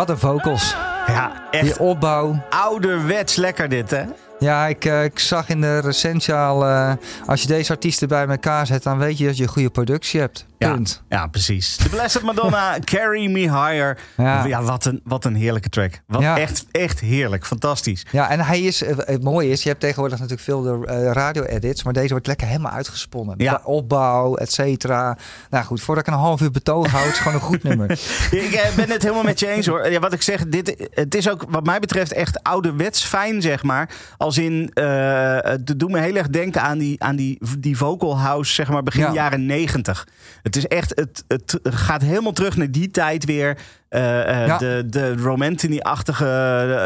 Wat 0.04 0.12
een 0.12 0.30
vocals. 0.30 0.76
Ja, 1.08 1.32
Die 1.52 1.60
echt 1.60 1.78
opbouw. 1.78 2.44
ouderwets 2.50 3.36
lekker 3.36 3.70
dit, 3.70 3.92
hè? 3.92 4.04
Ja, 4.40 4.68
ik, 4.68 4.86
eh, 4.86 5.04
ik 5.04 5.20
zag 5.20 5.50
in 5.50 5.62
de 5.62 5.80
recensie 5.80 6.34
al... 6.34 6.66
eh, 6.66 6.92
als 7.26 7.42
je 7.42 7.48
deze 7.48 7.72
artiesten 7.72 8.08
bij 8.08 8.28
elkaar 8.28 8.66
zet... 8.66 8.84
dan 8.84 8.98
weet 8.98 9.18
je 9.18 9.26
dat 9.26 9.38
je 9.38 9.44
een 9.44 9.50
goede 9.50 9.70
productie 9.70 10.20
hebt. 10.20 10.46
Ja, 10.64 10.74
Punt. 10.74 11.04
ja, 11.10 11.28
precies. 11.28 11.76
The 11.76 11.90
Blessed 11.90 12.22
Madonna, 12.22 12.78
Carry 12.94 13.32
Me 13.32 13.40
Higher. 13.40 13.98
Ja, 14.18 14.46
Ja. 14.46 14.64
wat, 14.64 14.86
een, 14.86 15.02
wat 15.04 15.26
een 15.26 15.36
heerlijke 15.36 15.70
track. 15.70 16.02
Wat 16.08 16.22
Ja. 16.22 16.38
echt, 16.38 16.66
echt 16.72 17.00
heerlijk. 17.00 17.46
Fantastisch. 17.46 18.06
Ja, 18.12 18.30
en 18.30 18.40
hij 18.40 18.62
is... 18.62 18.84
eh, 18.84 18.98
Het 18.98 19.24
mooie 19.24 19.50
is, 19.50 19.64
je 19.64 19.70
hebt 19.70 19.82
tegenwoordig 19.82 20.20
natuurlijk 20.20 20.44
veel 20.44 20.62
de 20.62 20.86
eh, 20.88 21.12
radio-edits... 21.12 21.84
maar 21.84 21.94
deze 21.94 22.10
wordt 22.10 22.28
lekker 22.28 22.48
helemaal 22.48 22.72
uitgesponnen. 22.72 23.36
Ja. 23.38 23.62
Opbouw, 23.64 24.36
et 24.36 24.52
cetera. 24.52 25.18
Nou 25.50 25.66
goed, 25.66 25.82
voordat 25.82 26.08
ik 26.08 26.14
een 26.14 26.20
half 26.20 26.42
uur 26.42 26.52
betoog 26.52 26.88
houd... 26.92 27.04
is 27.06 27.10
het 27.12 27.18
gewoon 27.20 27.34
een 27.34 27.40
goed 27.42 27.64
nummer. 27.64 27.92
Ik 28.32 28.52
eh, 28.54 28.76
ben 28.76 28.90
het 28.90 29.02
helemaal 29.02 29.24
met 29.24 29.40
je 29.40 29.48
eens 29.48 29.66
hoor. 29.68 29.90
Ja, 29.92 30.00
wat 30.00 30.14
ik 30.14 30.22
zeg, 30.22 30.48
dit, 30.48 30.90
het 30.94 31.16
is 31.16 31.30
ook 31.30 31.46
wat 31.50 31.66
mij 31.66 31.80
betreft 31.80 32.14
echt 32.14 32.44
ouderwets 32.44 33.04
fijn, 33.04 33.42
zeg 33.42 33.64
maar. 33.64 33.90
Als 34.18 34.38
in, 34.38 34.72
het 34.74 35.80
doet 35.80 35.92
me 35.92 36.00
heel 36.00 36.16
erg 36.16 36.28
denken 36.30 36.62
aan 36.62 36.78
die, 36.78 37.04
aan 37.04 37.16
die, 37.16 37.40
die 37.60 37.78
vocal 37.78 38.20
house, 38.20 38.54
zeg 38.54 38.70
maar, 38.70 38.84
begin 38.84 39.02
Ja. 39.04 39.14
jaren 39.14 39.46
negentig. 39.46 40.08
Het 40.56 40.64
is 40.64 40.78
echt, 40.78 40.90
het, 40.96 41.24
het 41.28 41.60
gaat 41.64 42.02
helemaal 42.02 42.32
terug 42.32 42.58
naar 42.58 42.72
die 42.72 42.92
tijd 42.92 43.26
weer. 43.26 43.58
Eh, 43.90 44.42
eh, 44.42 44.48
Ja. 44.48 44.58
De, 44.58 44.84
de 44.90 45.16
Romantini-achtige 45.16 46.26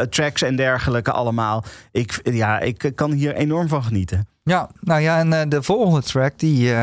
tracks 0.06 0.42
en 0.42 0.56
dergelijke 0.56 1.10
allemaal. 1.12 1.64
Ik, 1.92 2.20
ja, 2.24 2.60
ik 2.60 2.92
kan 2.94 3.12
hier 3.12 3.34
enorm 3.34 3.68
van 3.68 3.82
genieten. 3.84 4.26
Ja, 4.42 4.68
nou 4.80 5.00
ja, 5.00 5.18
en 5.18 5.48
de 5.48 5.62
volgende 5.62 6.02
track... 6.02 6.32
die 6.38 6.74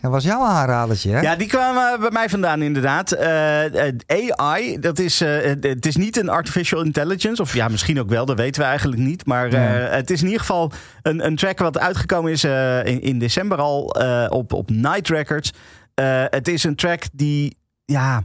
was 0.00 0.24
jouw 0.24 0.44
aanradertje, 0.44 1.10
hè? 1.10 1.20
Ja, 1.20 1.36
die 1.36 1.48
kwamen 1.48 2.00
bij 2.00 2.10
mij 2.10 2.28
vandaan 2.28 2.62
inderdaad. 2.62 3.16
AI, 4.06 4.78
dat 4.80 4.98
is, 4.98 5.20
het- 5.20 5.86
is 5.86 5.96
niet 5.96 6.16
een 6.16 6.28
artificial 6.28 6.82
intelligence. 6.84 7.42
Of 7.42 7.54
ja, 7.54 7.68
misschien 7.68 8.00
ook 8.00 8.08
wel, 8.08 8.24
dat 8.26 8.36
weten 8.36 8.60
we 8.62 8.66
eigenlijk 8.68 9.00
niet. 9.00 9.26
Maar 9.26 9.50
Ja. 9.50 9.58
het 9.90 10.10
is 10.10 10.20
in 10.20 10.26
ieder 10.26 10.40
geval 10.40 10.72
een, 11.02 11.26
een 11.26 11.36
track 11.36 11.58
wat 11.58 11.78
uitgekomen 11.78 12.32
is 12.32 12.44
in, 12.84 13.00
in 13.02 13.18
december 13.18 13.58
al 13.58 13.82
op, 14.28 14.52
op 14.52 14.70
Night 14.70 15.08
Records. 15.08 15.52
Eh, 15.94 16.24
het 16.30 16.48
is 16.48 16.64
een 16.64 16.76
track 16.76 17.02
die, 17.12 17.56
ja... 17.84 18.24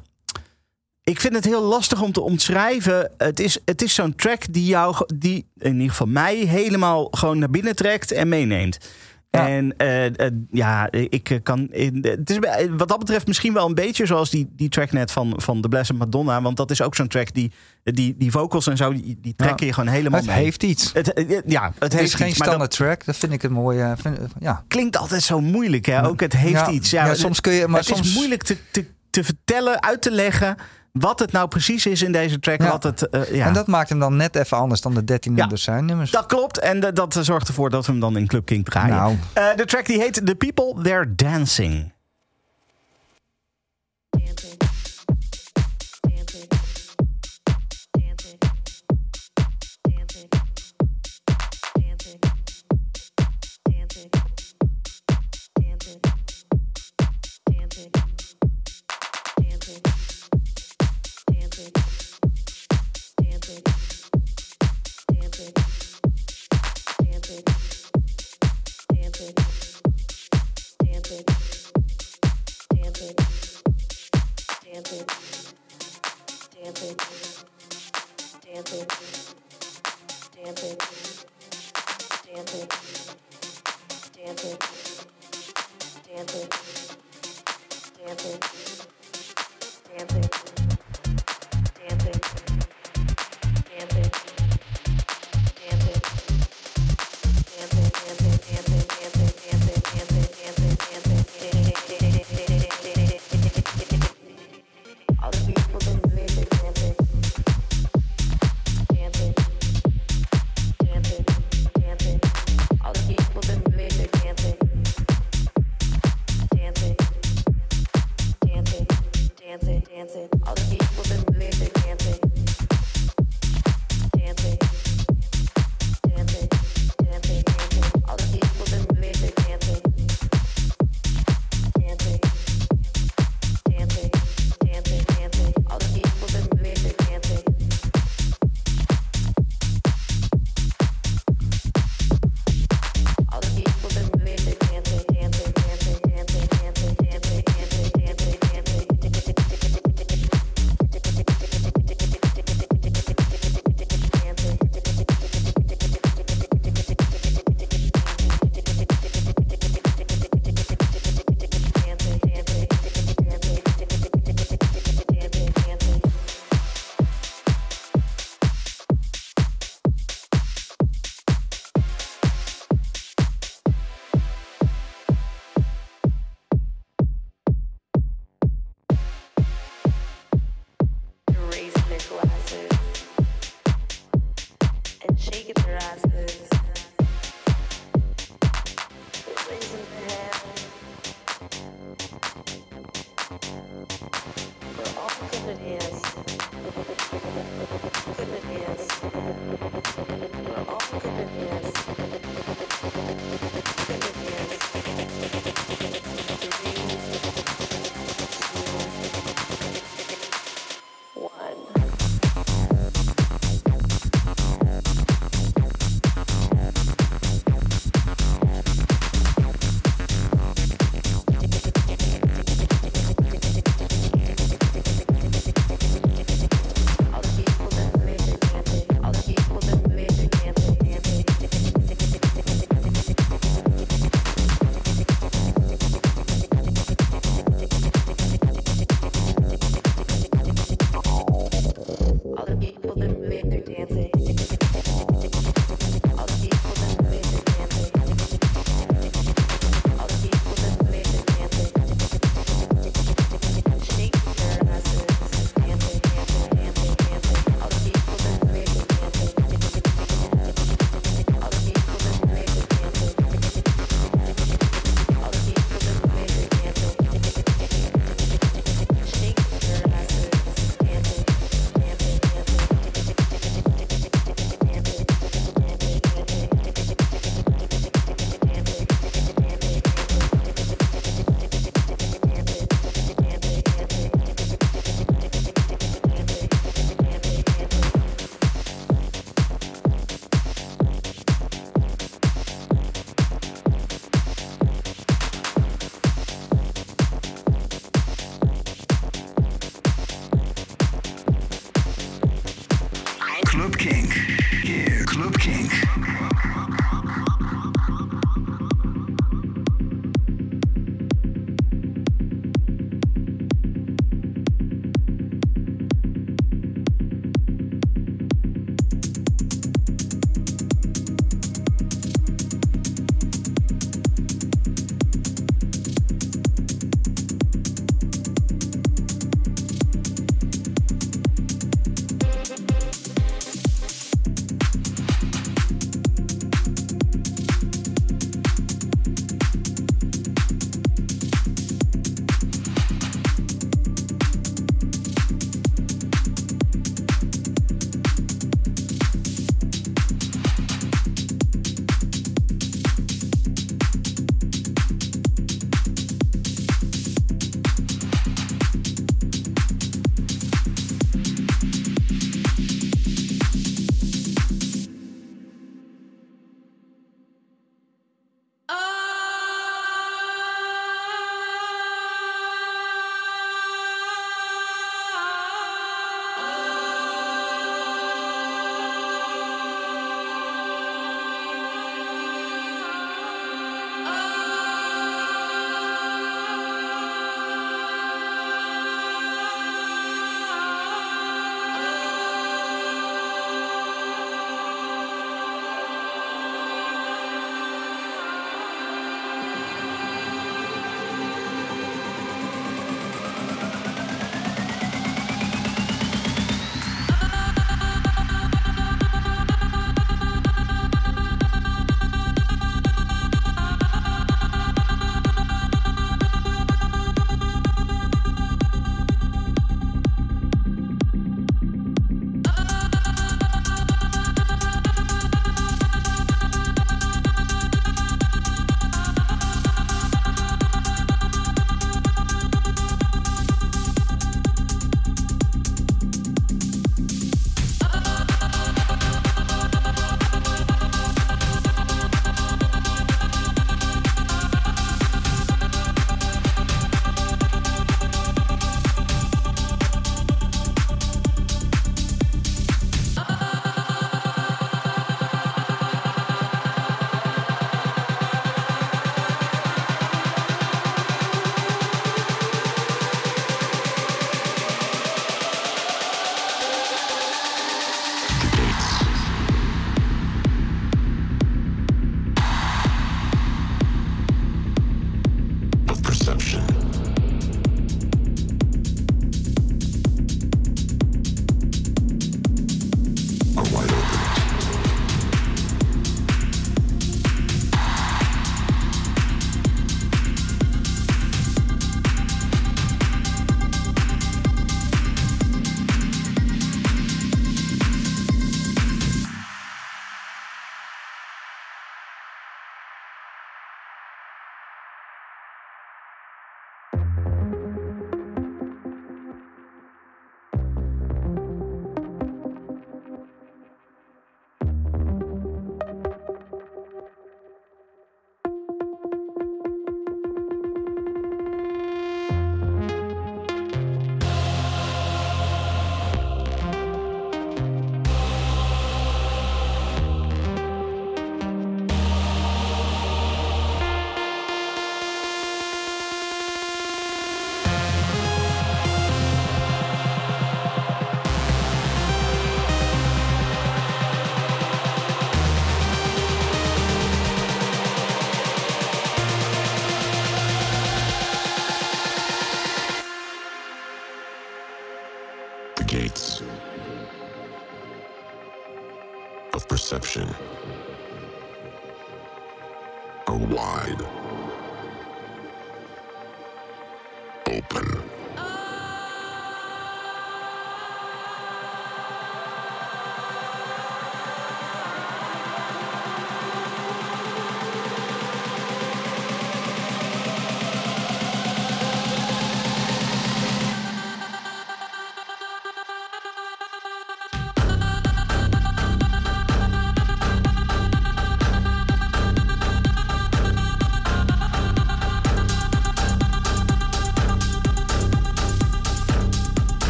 Ik 1.04 1.20
vind 1.20 1.34
het 1.36 1.46
heel 1.46 1.62
lastig 1.62 2.02
om 2.02 2.12
te 2.12 2.22
omschrijven. 2.22 3.12
Het 3.18 3.40
is, 3.40 3.58
het 3.66 3.82
is 3.82 3.94
zo'n 3.94 4.16
track 4.16 4.54
die 4.54 4.66
jou, 4.66 4.96
die 5.16 5.48
in 5.58 5.74
ieder 5.74 5.90
geval 5.90 6.08
mij 6.08 6.36
helemaal 6.36 7.08
gewoon 7.12 7.40
naar 7.40 7.50
binnen 7.50 7.76
trekt 7.76 8.12
en 8.12 8.30
meeneemt. 8.30 8.78
Ja. 9.30 9.48
En 9.48 9.78
eh, 9.78 10.06
eh, 10.06 10.32
ja, 10.52 10.92
ik 10.92 11.30
eh, 11.30 11.38
kan. 11.44 11.68
Het 12.02 12.30
is 12.30 12.38
wat 12.78 12.88
dat 12.88 13.00
betreft 13.00 13.28
misschien 13.28 13.54
wel 13.54 13.68
een 13.68 13.74
beetje 13.76 14.06
zoals 14.06 14.30
die, 14.30 14.50
die 14.56 14.70
track 14.70 14.92
net 14.92 15.12
van, 15.12 15.34
van 15.38 15.62
The 15.62 15.68
Blessed 15.70 15.98
Madonna. 15.98 16.42
Want 16.42 16.58
dat 16.58 16.72
is 16.72 16.82
ook 16.82 16.96
zo'n 16.96 17.08
track 17.08 17.34
die, 17.34 17.52
die, 17.84 18.16
die 18.18 18.32
vocals 18.32 18.68
en 18.68 18.78
zo, 18.78 18.94
die, 18.94 19.18
die 19.22 19.36
trekken 19.36 19.66
je 19.66 19.74
gewoon 19.74 19.90
helemaal 19.94 20.20
het 20.20 20.30
mee. 20.30 20.44
heeft 20.44 20.64
iets. 20.64 20.94
Het, 20.94 21.14
ja, 21.46 21.64
het, 21.64 21.74
Het 21.84 21.94
heeft 21.94 22.06
is 22.06 22.14
geen 22.14 22.28
iets, 22.28 22.38
dat 22.38 22.48
standaard 22.48 22.72
track. 22.72 23.06
Dat 23.06 23.16
vind 23.18 23.34
ik 23.34 23.44
een 23.44 23.52
mooie... 23.52 23.94
vind- 23.98 24.18
ja. 24.40 24.64
klinkt 24.68 24.98
altijd 24.98 25.24
zo 25.24 25.42
moeilijk. 25.42 25.86
Hè? 25.86 26.06
Ook 26.08 26.20
het 26.20 26.34
heeft 26.34 26.54
Ja, 26.54 26.70
iets. 26.70 26.90
Ja, 26.90 27.06
ja, 27.06 27.14
soms 27.14 27.42
kun 27.42 27.54
je- 27.54 27.68
maar 27.68 27.80
het 27.80 27.88
soms- 27.88 28.08
is 28.08 28.14
moeilijk 28.16 28.44
te, 28.44 28.58
te, 28.72 28.86
te 29.10 29.24
vertellen, 29.24 29.84
uit 29.84 30.02
te 30.02 30.12
leggen. 30.12 30.56
Wat 31.00 31.20
het 31.20 31.32
nou 31.32 31.48
precies 31.48 31.86
is 31.86 32.02
in 32.02 32.12
deze 32.12 32.40
track. 32.40 32.62
Ja. 32.62 32.70
Wat 32.70 32.84
het, 32.84 33.10
eh, 33.10 33.36
ja. 33.36 33.46
En 33.46 33.54
dat 33.54 33.68
maakt 33.68 33.90
hem 33.90 34.00
dan 34.00 34.16
net 34.16 34.36
even 34.36 34.58
anders 34.58 34.82
dan 34.82 34.94
de 34.94 35.04
13 35.04 35.32
Ja. 35.36 35.40
nummers 35.40 35.64
zijn 35.64 35.86
nummers. 35.86 36.12
Dat 36.12 36.26
klopt. 36.26 36.60
En 36.60 36.84
eh, 36.84 36.94
dat 36.94 37.18
zorgt 37.22 37.48
ervoor 37.48 37.70
dat 37.70 37.86
we 37.86 37.92
hem 37.92 38.02
dan 38.02 38.18
in 38.18 38.28
Club 38.28 38.46
King 38.46 38.66
draaien. 38.66 38.96
Nou. 38.96 39.16
Eh, 39.34 39.44
de 39.56 39.66
track 39.66 39.86
die 39.86 40.00
heet 40.00 40.26
The 40.26 40.36
People 40.36 40.82
They're. 40.84 41.16
Dancing. 41.16 41.92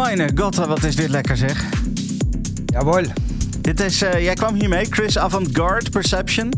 Meine 0.00 0.30
god, 0.34 0.56
wat 0.56 0.84
is 0.84 0.96
dit 0.96 1.08
lekker 1.08 1.36
zeg. 1.36 1.64
Jawohl. 2.66 3.06
Dit 3.60 3.80
is, 3.80 4.02
eh, 4.02 4.22
jij 4.24 4.34
kwam 4.34 4.54
hiermee, 4.54 4.86
Chris 4.90 5.18
Avantgarde 5.18 5.90
Perception. 5.90 6.52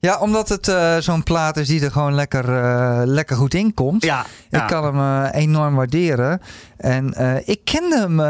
Ja, 0.00 0.18
omdat 0.18 0.48
het 0.48 0.68
eh, 0.68 0.96
zo'n 0.96 1.22
plaat 1.22 1.56
is 1.56 1.68
die 1.68 1.84
er 1.84 1.90
gewoon 1.90 2.14
lekker, 2.14 2.62
eh, 2.62 3.02
lekker 3.04 3.36
goed 3.36 3.54
in 3.54 3.74
komt. 3.74 4.04
Ja, 4.04 4.26
ja. 4.48 4.62
Ik 4.62 4.68
kan 4.68 4.84
hem 4.84 5.24
enorm 5.24 5.74
waarderen. 5.74 6.40
En 6.76 7.14
ik 7.44 7.60
kende 7.64 7.98
hem 7.98 8.20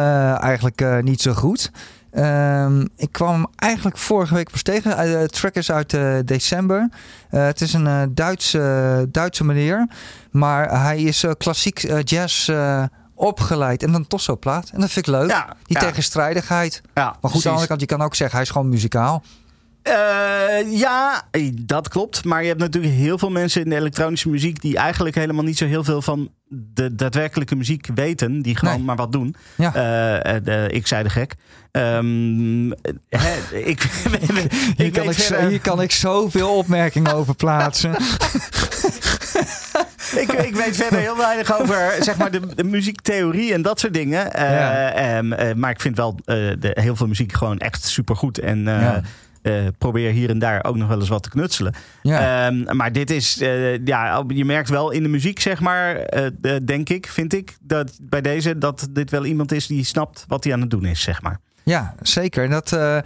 eigenlijk 0.40 1.02
niet 1.02 1.20
zo 1.20 1.32
goed. 1.32 1.70
Ehm, 2.10 2.86
ik 2.96 3.12
kwam 3.12 3.32
hem 3.32 3.46
eigenlijk 3.56 3.96
vorige 3.96 4.34
week 4.34 4.50
pas 4.50 4.62
tegen. 4.62 4.96
De 4.96 5.28
track 5.28 5.54
is 5.54 5.70
uit 5.70 5.96
december. 6.24 6.88
Het 7.28 7.60
is 7.60 7.72
een 7.72 8.14
Duitse, 8.14 9.06
Duitse 9.10 9.44
meneer. 9.44 9.88
Maar 10.30 10.80
hij 10.80 11.02
is 11.02 11.24
klassiek 11.38 12.02
jazz 12.02 12.50
opgeleid. 13.18 13.82
En 13.82 13.92
dan 13.92 14.06
toch 14.06 14.20
zo 14.20 14.36
plaat. 14.36 14.70
En 14.74 14.80
dat 14.80 14.90
vind 14.90 15.06
ik 15.06 15.12
leuk. 15.12 15.30
Ja, 15.30 15.56
Die 15.64 15.78
ja. 15.80 15.86
tegenstrijdigheid. 15.86 16.80
Ja, 16.94 17.16
Maar 17.20 17.30
goed, 17.30 17.34
aan 17.34 17.40
de 17.42 17.48
andere 17.48 17.66
kant, 17.66 17.80
je 17.80 17.86
kan 17.86 18.02
ook 18.02 18.14
zeggen, 18.14 18.36
hij 18.36 18.44
is 18.46 18.52
gewoon 18.52 18.68
muzikaal. 18.68 19.22
Eh, 19.82 19.94
ja, 20.78 21.22
dat 21.52 21.88
klopt. 21.88 22.24
Maar 22.24 22.42
je 22.42 22.48
hebt 22.48 22.60
natuurlijk 22.60 22.94
heel 22.94 23.18
veel 23.18 23.30
mensen 23.30 23.62
in 23.62 23.68
de 23.70 23.76
elektronische 23.76 24.28
muziek 24.28 24.60
die 24.60 24.76
eigenlijk 24.76 25.14
helemaal 25.14 25.44
niet 25.44 25.58
zo 25.58 25.66
heel 25.66 25.84
veel 25.84 26.02
van 26.02 26.30
de 26.48 26.94
daadwerkelijke 26.94 27.56
muziek 27.56 27.88
weten. 27.94 28.42
Die 28.42 28.56
gewoon 28.56 28.74
Nee. 28.74 28.84
maar 28.84 28.96
wat 28.96 29.12
doen. 29.12 29.34
Ja. 29.56 29.74
Eh, 29.74 30.64
eh, 30.64 30.70
ik 30.74 30.86
zei 30.86 31.02
de 31.02 31.10
gek. 31.10 31.34
Hè, 31.72 31.80
ik, 33.72 33.82
Hier 34.76 34.86
ik 34.86 34.92
kan 34.92 35.08
ik, 35.08 35.16
hier 35.48 35.60
kan 35.60 35.82
ik 35.82 35.92
zoveel 35.92 36.56
opmerkingen 36.56 37.14
over 37.14 37.34
plaatsen. 37.34 37.90
ik, 40.16 40.32
ik 40.32 40.56
weet 40.56 40.76
verder 40.76 40.98
heel 40.98 41.16
weinig 41.16 41.60
over 41.60 41.96
zeg 42.00 42.16
maar, 42.16 42.30
de, 42.30 42.40
de 42.54 42.64
muziektheorie 42.64 43.52
en 43.52 43.62
dat 43.62 43.80
soort 43.80 43.94
dingen. 43.94 44.32
Eh, 44.32 45.16
ehm, 45.16 45.32
eh, 45.32 45.54
maar 45.54 45.70
ik 45.70 45.80
vind 45.80 45.96
wel 45.96 46.18
eh, 46.24 46.36
de, 46.58 46.70
heel 46.80 46.96
veel 46.96 47.06
muziek 47.06 47.32
gewoon 47.32 47.58
echt 47.58 47.84
supergoed. 47.84 48.38
En 48.38 48.68
probeer 49.78 50.10
hier 50.10 50.30
en 50.30 50.38
daar 50.38 50.64
ook 50.64 50.76
nog 50.76 50.88
wel 50.88 50.98
eens 50.98 51.08
wat 51.08 51.22
te 51.22 51.28
knutselen. 51.28 51.74
Ja. 52.02 52.46
Ehm, 52.46 52.76
maar 52.76 52.92
dit 52.92 53.10
is, 53.10 53.34
ja, 53.84 54.24
je 54.28 54.44
merkt 54.44 54.68
wel 54.68 54.90
in 54.90 55.02
de 55.02 55.08
muziek, 55.08 55.40
zeg 55.40 55.60
maar, 55.60 56.10
denk 56.64 56.88
ik, 56.88 57.06
vind 57.06 57.32
ik, 57.32 57.56
dat 57.60 57.98
bij 58.02 58.20
deze, 58.20 58.58
dat 58.58 58.88
dit 58.90 59.10
wel 59.10 59.24
iemand 59.24 59.52
is 59.52 59.66
die 59.66 59.84
snapt 59.84 60.24
wat 60.28 60.44
hij 60.44 60.52
aan 60.52 60.60
het 60.60 60.70
doen 60.70 60.84
is, 60.84 61.02
zeg 61.02 61.22
maar. 61.22 61.40
Ja, 61.68 61.94
zeker. 62.02 62.44
En 62.44 62.50
Dat, 62.50 62.72
eh, 62.72 62.96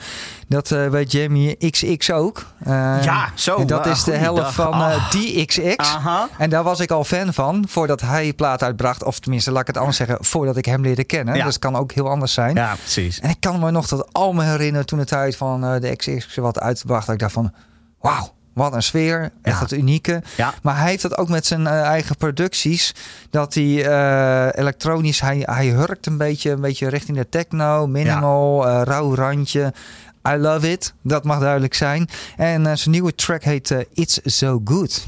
dat 0.48 0.70
eh, 0.70 0.86
weet 0.88 1.12
Jamie 1.12 1.70
XX 1.70 2.10
ook. 2.10 2.46
Eh, 2.64 3.02
Ja, 3.04 3.28
zo, 3.34 3.56
En 3.56 3.66
dat 3.66 3.86
is 3.86 4.04
de 4.04 4.16
helft 4.16 4.52
van 4.54 4.72
Ah. 4.72 5.10
die 5.10 5.46
XX. 5.46 5.76
Aha. 5.76 6.28
En 6.38 6.50
daar 6.50 6.62
was 6.62 6.80
ik 6.80 6.90
al 6.90 7.04
fan 7.04 7.32
van 7.32 7.64
voordat 7.68 8.00
hij 8.00 8.32
plaat 8.32 8.62
uitbracht. 8.62 9.04
Of 9.04 9.18
tenminste, 9.18 9.50
laat 9.52 9.60
ik 9.60 9.66
het 9.66 9.76
anders 9.76 9.96
zeggen, 9.96 10.16
voordat 10.20 10.56
ik 10.56 10.64
hem 10.64 10.82
leerde 10.82 11.04
kennen. 11.04 11.34
Ja. 11.36 11.44
Dus 11.44 11.54
het 11.54 11.62
kan 11.62 11.76
ook 11.76 11.92
heel 11.92 12.08
anders 12.08 12.32
zijn. 12.32 12.54
Ja, 12.54 12.74
precies. 12.74 13.20
En 13.20 13.30
ik 13.30 13.40
kan 13.40 13.60
me 13.60 13.70
nog 13.70 13.88
dat 13.88 14.12
al 14.12 14.32
me 14.32 14.44
herinneren 14.44 14.86
toen 14.86 14.98
de 14.98 15.04
tijd 15.04 15.36
van 15.36 15.60
de 15.60 15.96
XX 15.96 16.34
wat 16.36 16.60
uitbracht. 16.60 17.06
Dat 17.06 17.14
ik 17.14 17.20
dacht 17.20 17.32
van, 17.32 17.52
wauw, 18.00 18.32
wat 18.52 18.74
een 18.74 18.82
sfeer. 18.82 19.30
Echt 19.42 19.60
het 19.60 19.72
unieke. 19.72 20.22
Maar 20.62 20.78
hij 20.78 20.90
heeft 20.90 21.02
dat 21.02 21.18
ook 21.18 21.28
met 21.28 21.46
zijn 21.46 21.66
eh, 21.66 21.80
eigen 21.80 22.16
producties. 22.16 22.94
Dat 23.30 23.54
hij 23.54 23.86
eh, 23.86 24.60
elektronisch, 24.60 25.20
hij, 25.20 25.42
hij 25.44 25.66
hurkt 25.66 26.06
een 26.06 26.16
beetje, 26.16 26.50
een 26.50 26.60
beetje 26.60 26.88
richting 26.88 27.16
de 27.16 27.28
techno, 27.28 27.86
minimal, 27.86 28.68
eh, 28.68 28.80
rauw 28.84 29.14
randje. 29.14 29.72
I 30.28 30.36
love 30.36 30.70
it, 30.70 30.94
dat 31.02 31.24
mag 31.24 31.38
duidelijk 31.38 31.74
zijn. 31.74 32.08
En 32.36 32.78
zijn 32.78 32.90
nieuwe 32.90 33.14
track 33.14 33.42
heet 33.42 33.74
It's 33.92 34.20
So 34.24 34.60
Good. 34.64 35.06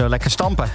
Zo 0.00 0.08
lekker 0.08 0.30
stampen. 0.30 0.68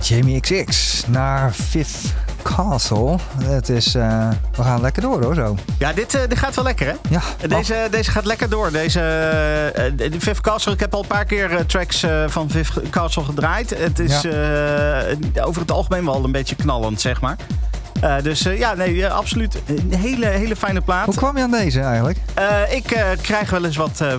Jamie 0.00 0.40
XX 0.40 1.02
naar 1.06 1.52
Fifth 1.52 2.14
Castle. 2.42 3.16
Het 3.44 3.68
is, 3.68 3.94
eh, 3.94 4.28
we 4.56 4.62
gaan 4.62 4.80
lekker 4.80 5.02
door 5.02 5.22
hoor 5.24 5.34
zo. 5.34 5.56
Ja, 5.78 5.92
dit, 5.92 6.14
eh, 6.14 6.20
dit 6.28 6.38
gaat 6.38 6.54
wel 6.54 6.64
lekker, 6.64 6.86
hè? 6.86 6.92
Ja, 7.08 7.20
Deze, 7.48 7.86
deze 7.90 8.10
gaat 8.10 8.24
lekker 8.24 8.48
door. 8.48 8.70
Deze 8.72 9.00
eh, 9.00 9.86
eh, 9.86 10.12
Viv 10.18 10.38
Castle, 10.38 10.72
ik 10.72 10.80
heb 10.80 10.94
al 10.94 11.00
een 11.00 11.06
paar 11.06 11.24
keer 11.24 11.50
eh, 11.56 11.60
tracks 11.60 12.02
eh, 12.02 12.24
van 12.28 12.50
Viv 12.50 12.68
Castle 12.90 13.24
gedraaid. 13.24 13.78
Het 13.78 13.98
is 13.98 14.24
eh, 14.24 15.46
over 15.46 15.60
het 15.60 15.70
algemeen 15.70 16.04
wel 16.04 16.24
een 16.24 16.32
beetje 16.32 16.56
knallend, 16.56 17.00
zeg 17.00 17.20
maar. 17.20 17.36
Eh, 18.00 18.14
dus 18.22 18.44
eh, 18.46 18.58
ja, 18.58 18.74
nee, 18.74 19.06
eh, 19.06 19.12
absoluut. 19.12 19.62
Een 19.66 19.94
hele, 19.98 20.26
hele 20.26 20.56
fijne 20.56 20.80
plaat. 20.80 21.04
Hoe 21.04 21.14
kwam 21.14 21.36
je 21.36 21.42
aan 21.42 21.50
deze 21.50 21.80
eigenlijk? 21.80 22.18
Eh, 22.34 22.72
ik 22.76 22.90
eh, 22.90 23.06
krijg 23.20 23.50
wel 23.50 23.64
eens 23.64 23.76
wat, 23.76 24.00
eh, 24.00 24.14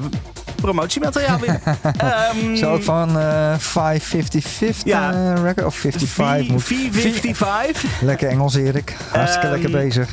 promotiemateriaal 0.55 1.39
weer. 1.39 1.59
Ehm, 1.97 2.55
Zo 2.55 2.73
ook 2.73 2.83
van 2.83 3.19
eh 3.19 3.53
555 3.57 4.77
Ja. 4.83 5.11
eh, 5.13 5.43
record 5.43 5.65
of 5.65 5.75
55 5.75 6.47
moet. 6.47 6.63
V55. 6.63 8.01
Lekker 8.01 8.29
Engels 8.29 8.55
Erik. 8.55 8.95
Hartstikke 9.11 9.47
Ehm, 9.47 9.53
lekker 9.55 9.71
bezig. 9.71 10.09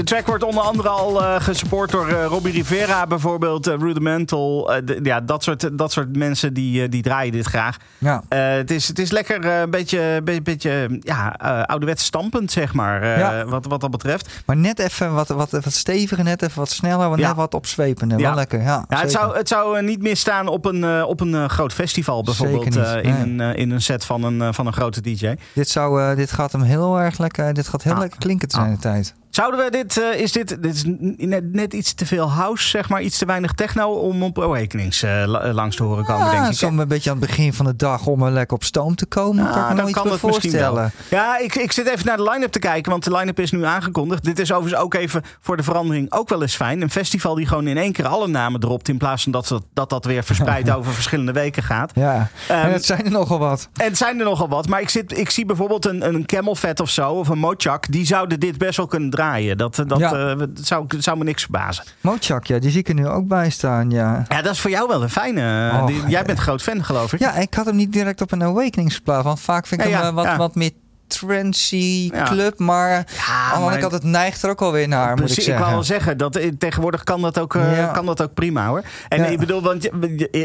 De 0.00 0.06
track 0.06 0.26
wordt 0.26 0.42
onder 0.44 0.62
andere 0.62 0.88
al 0.88 1.22
eh, 1.24 1.40
gesupport 1.40 1.90
door 1.90 2.08
eh, 2.08 2.24
Robbie 2.24 2.52
Rivera 2.52 3.06
bijvoorbeeld, 3.06 3.66
eh, 3.66 3.74
Rudimental. 3.78 4.72
ja, 5.02 5.20
dat 5.20 5.42
soort, 5.42 5.78
dat 5.78 5.92
soort 5.92 6.16
mensen 6.16 6.54
die, 6.54 6.88
die 6.88 7.02
draaien 7.02 7.32
dit 7.32 7.46
graag. 7.46 7.76
Ja. 7.98 8.22
Het, 8.28 8.70
is, 8.70 8.88
het 8.88 8.98
is 8.98 9.10
lekker 9.10 9.44
een 9.44 9.70
beetje, 9.70 10.20
beetje, 10.24 10.42
beetje 10.42 10.98
ja, 11.00 11.28
ouderwets 11.66 12.04
stampend, 12.04 12.52
zeg 12.52 12.74
maar, 12.74 13.18
Ja. 13.18 13.44
wat, 13.44 13.66
wat 13.66 13.80
dat 13.80 13.90
betreft. 13.90 14.42
Maar 14.46 14.56
net 14.56 14.78
even 14.78 15.14
wat, 15.14 15.28
wat, 15.28 15.50
wat 15.50 15.72
steviger, 15.72 16.24
net 16.24 16.42
even 16.42 16.58
wat 16.58 16.70
sneller, 16.70 17.18
Ja. 17.18 17.26
net 17.26 17.36
wat 17.36 17.54
opzwepender. 17.54 18.18
Ja. 18.18 18.26
Wel 18.26 18.34
lekker, 18.34 18.60
ja. 18.62 18.84
Ja, 18.88 19.00
het, 19.00 19.10
zou, 19.10 19.36
het 19.36 19.48
zou 19.48 19.82
niet 19.82 20.02
misstaan 20.02 20.48
op 20.48 20.64
een, 20.64 21.04
op 21.04 21.20
een 21.20 21.50
groot 21.50 21.72
festival 21.72 22.22
bijvoorbeeld. 22.22 22.76
In, 22.76 23.40
een, 23.40 23.54
in 23.56 23.70
een 23.70 23.82
set 23.82 24.04
van 24.04 24.22
een, 24.24 24.54
van 24.54 24.66
een 24.66 24.72
grote 24.72 25.00
DJ. 25.00 25.34
dit, 25.54 25.68
zou, 25.68 26.14
dit 26.16 26.32
gaat 26.32 26.52
hem 26.52 26.62
heel 26.62 26.98
erg 27.00 27.18
lekker, 27.18 27.54
dit 27.54 27.68
gaat 27.68 27.82
heel 27.82 27.92
Ah. 27.92 27.98
lekker 27.98 28.18
klinken 28.18 28.48
te 28.48 28.54
zijn 28.56 28.68
Ah. 28.68 28.74
de 28.74 28.80
tijd. 28.80 29.14
Zouden 29.30 29.64
we 29.64 29.70
dit, 29.70 29.98
eh, 30.02 30.20
is 30.20 30.32
dit, 30.32 30.48
dit 30.62 30.74
is 30.74 30.82
net, 31.16 31.52
net 31.52 31.72
iets 31.72 31.94
te 31.94 32.06
veel 32.06 32.30
house, 32.30 32.68
zeg 32.68 32.88
maar, 32.88 33.02
iets 33.02 33.18
te 33.18 33.26
weinig 33.26 33.52
techno 33.52 33.92
om 33.92 34.22
op 34.22 34.40
Awakenings 34.42 35.02
eh, 35.02 35.22
eh, 35.22 35.54
langs 35.54 35.76
te 35.76 35.82
horen 35.82 36.04
komen, 36.04 36.24
denk 36.24 36.36
Ja, 36.36 36.42
ik. 36.44 36.48
hè? 36.50 36.54
zo'n 36.54 36.78
een 36.78 36.88
beetje 36.88 37.10
aan 37.10 37.16
het 37.18 37.26
begin 37.26 37.52
van 37.52 37.64
de 37.66 37.76
dag 37.76 38.06
om 38.06 38.22
er 38.22 38.30
lekker 38.32 38.56
op 38.56 38.64
stoom 38.64 38.94
te 38.94 39.06
komen. 39.06 39.46
Ah, 39.46 39.52
kan 39.52 39.62
ik 39.62 39.68
me 39.68 39.74
dan 39.74 39.76
nog 39.76 39.88
iets 39.88 39.98
kan 39.98 40.10
het 40.10 40.20
voorstellen. 40.20 40.92
Ja, 41.10 41.38
ik, 41.38 41.54
ik 41.54 41.72
zit 41.72 41.86
even 41.86 42.06
naar 42.06 42.16
de 42.16 42.30
line-up 42.30 42.52
te 42.52 42.58
kijken, 42.58 42.90
want 42.90 43.04
de 43.04 43.16
line-up 43.16 43.38
is 43.40 43.50
nu 43.50 43.64
aangekondigd. 43.64 44.24
Dit 44.24 44.38
is 44.38 44.52
overigens 44.52 44.82
ook 44.82 44.94
even 44.94 45.22
voor 45.40 45.56
de 45.56 45.62
verandering 45.62 46.12
ook 46.12 46.28
wel 46.28 46.42
eens 46.42 46.56
fijn. 46.56 46.82
Een 46.82 46.90
festival 46.90 47.34
die 47.34 47.46
gewoon 47.46 47.66
in 47.66 47.76
één 47.78 47.92
keer 47.92 48.06
alle 48.06 48.28
namen 48.28 48.60
dropt, 48.60 48.88
in 48.88 48.98
plaats 48.98 49.22
van 49.22 49.32
dat 49.32 49.48
dat, 49.48 49.62
dat, 49.72 49.90
dat 49.90 50.04
weer 50.04 50.24
verspreid 50.24 50.70
over 50.76 50.92
verschillende 50.92 51.32
weken 51.32 51.62
gaat. 51.62 51.92
Ja, 51.94 52.28
Ehm, 52.48 52.58
en 52.66 52.72
het 52.72 52.84
zijn 52.84 53.04
er 53.04 53.10
nogal 53.10 53.38
wat. 53.38 53.68
En 53.76 53.84
het 53.86 53.96
zijn 53.96 54.18
er 54.18 54.24
nogal 54.24 54.48
wat, 54.48 54.68
maar 54.68 54.80
ik, 54.80 54.88
zit, 54.88 55.18
ik 55.18 55.30
zie 55.30 55.44
bijvoorbeeld 55.46 55.86
een, 55.86 56.06
een 56.14 56.26
Camel 56.26 56.54
Fat 56.54 56.80
of 56.80 56.90
zo, 56.90 57.10
of 57.12 57.28
een 57.28 57.38
Mochak, 57.38 57.92
die 57.92 58.06
zouden 58.06 58.40
dit 58.40 58.58
best 58.58 58.76
wel 58.76 58.86
kunnen 58.86 59.10
draaien. 59.10 59.18
Dat, 59.56 59.82
dat, 59.86 59.98
Ja. 59.98 60.12
eh, 60.12 60.38
dat 60.38 60.48
zou, 60.54 60.84
zou 60.98 61.18
me 61.18 61.24
niks 61.24 61.42
verbazen. 61.42 61.84
Mochak, 62.00 62.46
ja, 62.46 62.58
die 62.58 62.70
zie 62.70 62.80
ik 62.80 62.88
er 62.88 62.94
nu 62.94 63.06
ook 63.08 63.26
bij 63.28 63.50
staan, 63.50 63.90
ja. 63.90 64.24
Ja, 64.28 64.42
dat 64.42 64.52
is 64.52 64.60
voor 64.60 64.70
jou 64.70 64.88
wel 64.88 65.02
een 65.02 65.10
fijne. 65.10 65.72
Die- 65.86 66.06
jij 66.08 66.22
bent 66.22 66.38
groot 66.38 66.62
fan, 66.62 66.84
geloof 66.84 67.12
ik. 67.12 67.18
Ja, 67.18 67.34
ik 67.34 67.54
had 67.54 67.66
hem 67.66 67.76
niet 67.76 67.92
direct 67.92 68.20
op 68.20 68.32
een 68.32 68.42
Awakenings 68.42 68.94
geplaatst. 68.94 69.24
Want 69.24 69.40
vaak 69.40 69.66
vind 69.66 69.80
ik 69.80 69.88
Ja, 69.88 69.98
hem 70.02 70.18
eh, 70.18 70.24
wat, 70.24 70.36
wat 70.36 70.54
meer 70.54 70.70
trancy 71.06 72.10
Ja. 72.12 72.24
club. 72.24 72.58
Maar 72.58 72.90
Ja, 72.90 72.96
aan 72.96 73.48
de 73.48 73.54
andere 73.54 73.70
maar- 73.70 73.78
kant, 73.80 73.92
het 73.92 74.02
neigt 74.02 74.42
er 74.42 74.50
ook 74.50 74.60
alweer 74.62 74.88
naar, 74.88 75.08
moet 75.08 75.18
ik 75.18 75.24
Precies, 75.24 75.36
ik 75.38 75.42
zeggen. 75.44 75.62
wou 75.62 75.74
wel 75.74 75.84
zeggen, 75.84 76.18
dat, 76.18 76.36
eh, 76.36 76.50
tegenwoordig 76.58 77.04
kan 77.04 77.20
dat, 77.20 77.38
ook, 77.38 77.54
eh, 77.54 77.92
kan 77.92 78.06
dat 78.06 78.22
ook 78.22 78.34
prima 78.34 78.66
hoor. 78.66 78.82
En 79.08 79.18
Ja. 79.18 79.26
ik 79.26 79.38
bedoel, 79.38 79.62
want 79.62 79.88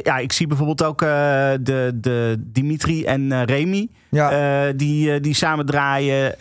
ja, 0.03 0.17
ik 0.17 0.31
zie 0.31 0.47
bijvoorbeeld 0.47 0.83
ook 0.83 1.01
eh, 1.01 1.07
de, 1.61 1.91
de 1.95 2.35
Dimitri 2.39 3.03
en 3.05 3.31
eh, 3.31 3.43
Remy, 3.43 3.89
Ja, 4.15 4.31
eh, 4.67 4.73
die, 4.75 5.13
eh, 5.13 5.21
die 5.21 5.33
samen 5.33 5.65
draaien. 5.65 6.35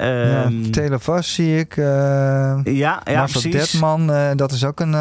ja. 0.73 0.99
Vos 0.99 1.35
zie 1.35 1.59
ik. 1.59 1.77
eh, 1.77 1.85
ja, 1.85 2.63
ja, 2.65 3.01
Marcel 3.05 3.41
precies. 3.41 3.71
Detman, 3.71 4.07
dat 4.37 4.53
is 4.53 4.65
ook 4.65 4.81
een 4.81 4.97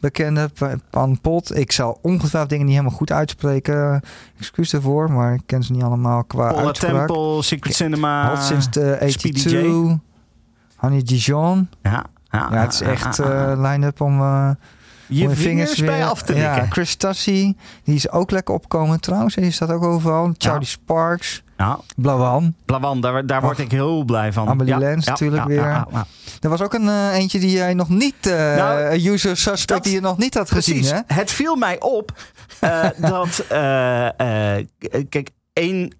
bekende. 0.00 0.48
Pa- 0.58 0.74
Pan 0.90 1.20
Pot. 1.20 1.56
Ik 1.56 1.72
zal 1.72 1.98
ongetwijfeld 2.02 2.48
dingen 2.50 2.66
niet 2.66 2.74
helemaal 2.76 2.96
goed 2.96 3.12
uitspreken. 3.12 4.00
Excuus 4.38 4.70
daarvoor, 4.70 5.10
maar 5.12 5.34
ik 5.34 5.42
ken 5.46 5.62
ze 5.62 5.72
niet 5.72 5.82
allemaal 5.82 6.24
qua 6.24 6.52
Paula. 6.52 6.70
Temple, 6.72 7.42
Secret 7.42 7.74
Cinema. 7.74 8.28
Hot 8.28 8.42
sinds 8.42 8.70
de 8.70 8.96
Speedy 9.06 9.40
82. 9.48 9.96
Honey 10.76 11.02
Dijon. 11.02 11.68
Ja, 11.82 12.04
ja, 12.30 12.48
Ja, 12.50 12.60
het 12.60 12.72
is 12.72 12.80
echt 12.80 13.18
line-up 13.58 14.00
om... 14.00 14.20
je 15.06 15.26
om 15.28 15.34
vingers 15.34 15.74
bij 15.80 15.96
weer- 15.98 16.06
af 16.06 16.22
te 16.22 16.34
Ja, 16.34 16.50
likken. 16.54 16.72
Chris 16.72 16.94
Tassi, 16.96 17.56
die 17.84 17.94
is 17.94 18.10
ook 18.10 18.30
lekker 18.30 18.54
opkomen 18.54 19.00
trouwens. 19.00 19.34
Die 19.34 19.50
staat 19.50 19.70
ook 19.70 19.84
overal. 19.84 20.32
Charlie 20.38 20.66
Sparks, 20.66 21.42
Ja, 21.58 21.78
Blawan. 21.96 22.54
Blawan, 22.64 23.00
daar, 23.00 23.26
daar 23.26 23.40
word 23.40 23.58
ik 23.58 23.70
heel 23.70 24.04
blij 24.04 24.32
van. 24.32 24.48
Amelie 24.48 24.72
Ja, 24.72 24.78
Lens 24.78 25.04
ja, 25.04 25.10
natuurlijk 25.10 25.44
weer. 25.44 25.86
Er 26.40 26.48
was 26.48 26.60
ook 26.62 26.74
een 26.74 26.88
eh, 26.88 27.14
eentje 27.14 27.38
die 27.38 27.50
jij 27.50 27.74
nog 27.74 27.88
niet... 27.88 28.14
Nou, 28.24 28.80
een 28.80 29.06
user 29.06 29.36
suspect 29.36 29.68
dat- 29.68 29.84
die 29.84 29.92
je 29.92 30.00
nog 30.00 30.18
niet 30.18 30.34
had 30.34 30.50
gezien, 30.50 30.84
hè? 30.84 30.98
Het 31.06 31.30
viel 31.30 31.56
mij 31.56 31.80
op 31.80 32.12
eh, 32.60 32.84
dat, 33.10 33.44
kijk, 35.08 35.30
één 35.52 35.92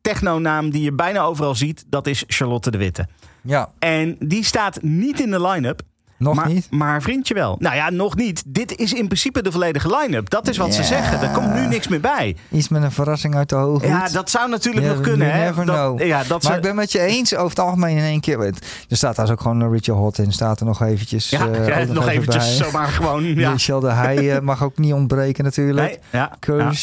technonaam 0.00 0.70
die 0.70 0.82
je 0.82 0.92
bijna 0.92 1.20
overal 1.20 1.54
ziet, 1.54 1.84
dat 1.88 2.06
is 2.06 2.24
Charlotte 2.26 2.70
de 2.70 2.78
Witte. 2.78 3.06
Ja, 3.42 3.70
En 3.78 4.16
die 4.20 4.44
staat 4.44 4.82
niet 4.82 5.20
in 5.20 5.30
de 5.30 5.40
line-up. 5.46 5.80
Nog 6.18 6.34
maar, 6.34 6.48
niet. 6.48 6.66
Maar 6.70 7.02
vriendje 7.02 7.34
wel. 7.34 7.56
Nou 7.58 7.76
ja, 7.76 7.90
nog 7.90 8.16
niet. 8.16 8.42
Dit 8.46 8.76
is 8.76 8.92
in 8.92 9.06
principe 9.06 9.42
de 9.42 9.52
volledige 9.52 9.96
line-up. 9.96 10.30
Dat 10.30 10.48
is 10.48 10.56
wat 10.56 10.74
ze 10.74 10.84
zeggen. 10.84 11.20
Er 11.20 11.30
komt 11.30 11.54
nu 11.54 11.66
niks 11.66 11.88
meer 11.88 12.00
bij. 12.00 12.36
Iets 12.50 12.68
met 12.68 12.82
een 12.82 12.92
verrassing 12.92 13.34
uit 13.34 13.48
de 13.48 13.54
hoogte. 13.54 13.86
Ja, 13.86 14.08
dat 14.08 14.30
zou 14.30 14.50
natuurlijk 14.50 14.86
Ja, 14.86 14.92
nog 14.92 15.00
kunnen. 15.00 15.32
Hè? 15.32 15.44
never 15.44 15.66
dat, 15.66 15.74
know. 15.74 16.02
Ja, 16.02 16.18
dat 16.24 16.42
maar 16.42 16.52
ze, 16.52 16.56
ik 16.56 16.62
ben 16.62 16.74
met 16.74 16.92
je 16.92 17.00
eens, 17.00 17.34
over 17.34 17.48
het 17.48 17.58
algemeen 17.58 17.96
in 17.96 18.02
één 18.02 18.20
keer. 18.20 18.40
Er 18.40 18.54
staat 18.88 19.16
daar 19.16 19.30
ook 19.30 19.40
gewoon 19.40 19.60
een 19.60 19.70
Richard 19.70 19.98
Hot 19.98 20.18
in. 20.18 20.32
Staat 20.32 20.60
er 20.60 20.66
nog 20.66 20.82
eventjes. 20.82 21.30
ja, 21.30 21.48
eh, 21.48 21.68
ja, 21.68 21.92
nog 21.92 22.08
even 22.08 22.08
eventjes 22.08 22.56
zomaar 22.56 22.88
gewoon. 22.88 23.24
Ja. 23.24 23.50
Michel 23.50 23.80
de 23.80 23.92
Heij 23.92 24.36
eh, 24.36 24.40
mag 24.40 24.62
ook 24.62 24.78
niet 24.78 24.92
ontbreken 24.92 25.44
natuurlijk. 25.44 25.86
Nee, 25.86 25.98
ja, 26.10 26.36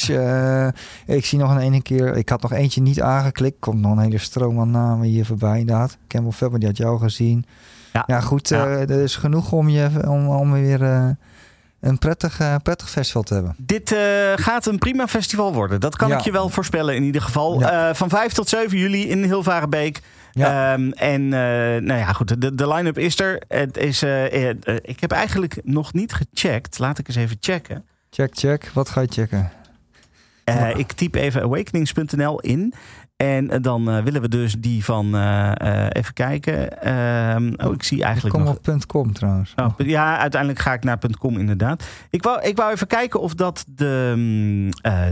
eh, 0.07 1.15
ik 1.15 1.25
zie 1.25 1.39
nog 1.39 1.51
een 1.51 1.57
ene 1.57 1.81
keer. 1.81 2.15
Ik 2.17 2.29
had 2.29 2.41
nog 2.41 2.51
eentje 2.51 2.81
niet 2.81 3.01
aangeklikt. 3.01 3.59
Komt 3.59 3.81
nog 3.81 3.91
een 3.91 4.03
hele 4.03 4.17
stroom 4.17 4.59
aan 4.59 4.71
namen 4.71 5.07
hier 5.07 5.25
voorbij 5.25 5.59
inderdaad. 5.59 5.97
Campbell 6.07 6.31
Fabber, 6.31 6.59
die 6.59 6.67
had 6.67 6.77
jou 6.77 6.99
gezien. 6.99 7.45
Ja. 7.93 8.03
Ja, 8.07 8.21
goed. 8.21 8.49
Ja. 8.49 8.65
eh, 8.65 8.89
er 8.89 9.01
is 9.03 9.15
genoeg 9.15 9.51
om, 9.51 9.69
je, 9.69 9.89
om, 10.07 10.27
om 10.27 10.51
weer 10.51 10.83
eh, 10.83 11.09
een 11.79 11.97
prettig, 11.97 12.39
eh, 12.39 12.55
prettig 12.63 12.89
festival 12.89 13.23
te 13.23 13.33
hebben. 13.33 13.55
Dit 13.57 13.95
gaat 14.35 14.65
een 14.65 14.77
prima 14.77 15.07
festival 15.07 15.53
worden. 15.53 15.79
Dat 15.79 15.95
kan 15.95 16.09
Ja. 16.09 16.17
ik 16.17 16.23
je 16.23 16.31
wel 16.31 16.49
voorspellen 16.49 16.95
in 16.95 17.03
ieder 17.03 17.21
geval. 17.21 17.59
Ja. 17.59 17.95
Van 17.95 18.09
5 18.09 18.33
tot 18.33 18.49
7 18.49 18.77
juli 18.77 19.09
in 19.09 19.23
Hilvarenbeek. 19.23 20.01
Ja. 20.31 20.73
Ehm, 20.73 20.91
en 20.91 21.27
nou 21.85 21.99
ja, 21.99 22.13
goed, 22.13 22.41
de, 22.41 22.55
de 22.55 22.67
line-up 22.67 22.97
is 22.97 23.19
er. 23.19 23.43
Het 23.47 23.77
is, 23.77 24.03
ik 24.81 24.99
heb 24.99 25.11
eigenlijk 25.11 25.59
nog 25.63 25.93
niet 25.93 26.13
gecheckt. 26.13 26.79
Laat 26.79 26.97
ik 26.99 27.07
eens 27.07 27.17
even 27.17 27.37
checken. 27.39 27.85
Check, 28.09 28.35
check. 28.37 28.71
Wat 28.73 28.89
ga 28.89 29.01
je 29.01 29.07
checken? 29.11 29.51
Ik 30.75 30.91
typ 30.91 31.15
even 31.15 31.41
awakenings.nl 31.41 32.39
in. 32.39 32.73
En 33.16 33.49
eh, 33.49 33.61
dan 33.61 33.89
eh, 33.89 34.03
willen 34.03 34.22
we 34.22 34.28
dus 34.28 34.55
die 34.57 34.84
van, 34.84 35.16
eh, 35.16 35.88
even 35.89 36.14
kijken. 36.14 36.82
Ehm, 36.82 37.53
oh, 37.57 37.74
ik 37.74 37.84
zie 37.84 37.97
Ik 37.97 38.03
eigenlijk 38.03 38.36
kom 38.36 38.43
nog... 38.43 38.55
op 38.55 38.88
.com 38.88 39.14
trouwens. 39.14 39.53
Oh, 39.55 39.74
ja, 39.78 40.18
uiteindelijk 40.18 40.61
ga 40.61 40.74
ik 40.74 40.84
naar 40.84 40.99
.com 41.20 41.38
inderdaad. 41.38 41.84
Ik 42.09 42.24
wou, 42.24 42.41
ik 42.41 42.57
wou 42.57 42.72
even 42.72 42.88
kijken 42.88 43.20
of 43.20 43.34
dat 43.34 43.66
de 43.68 44.14
mm, 44.16 44.70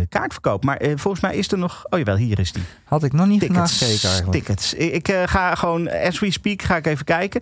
kaartverkoop... 0.10 0.64
Maar 0.64 0.82
volgens 0.96 1.22
mij 1.22 1.36
is 1.36 1.52
er 1.52 1.58
nog... 1.58 1.86
Oh 1.90 2.00
jawel, 2.00 2.16
hier 2.16 2.40
is 2.40 2.52
die. 2.52 2.64
Had 2.84 3.04
ik 3.04 3.14
nog 3.14 3.28
niet 3.28 3.40
Tickets. 3.40 3.78
gekeken 3.78 4.10
eigenlijk. 4.10 4.46
Tickets. 4.46 4.74
Ik, 4.74 5.08
ik, 5.08 5.16
ga 5.26 5.56
gewoon, 5.56 5.90
as 5.90 6.20
we 6.20 6.32
speak, 6.32 6.62
ga 6.62 6.76
ik 6.76 6.88
even 6.88 7.06
kijken. 7.06 7.42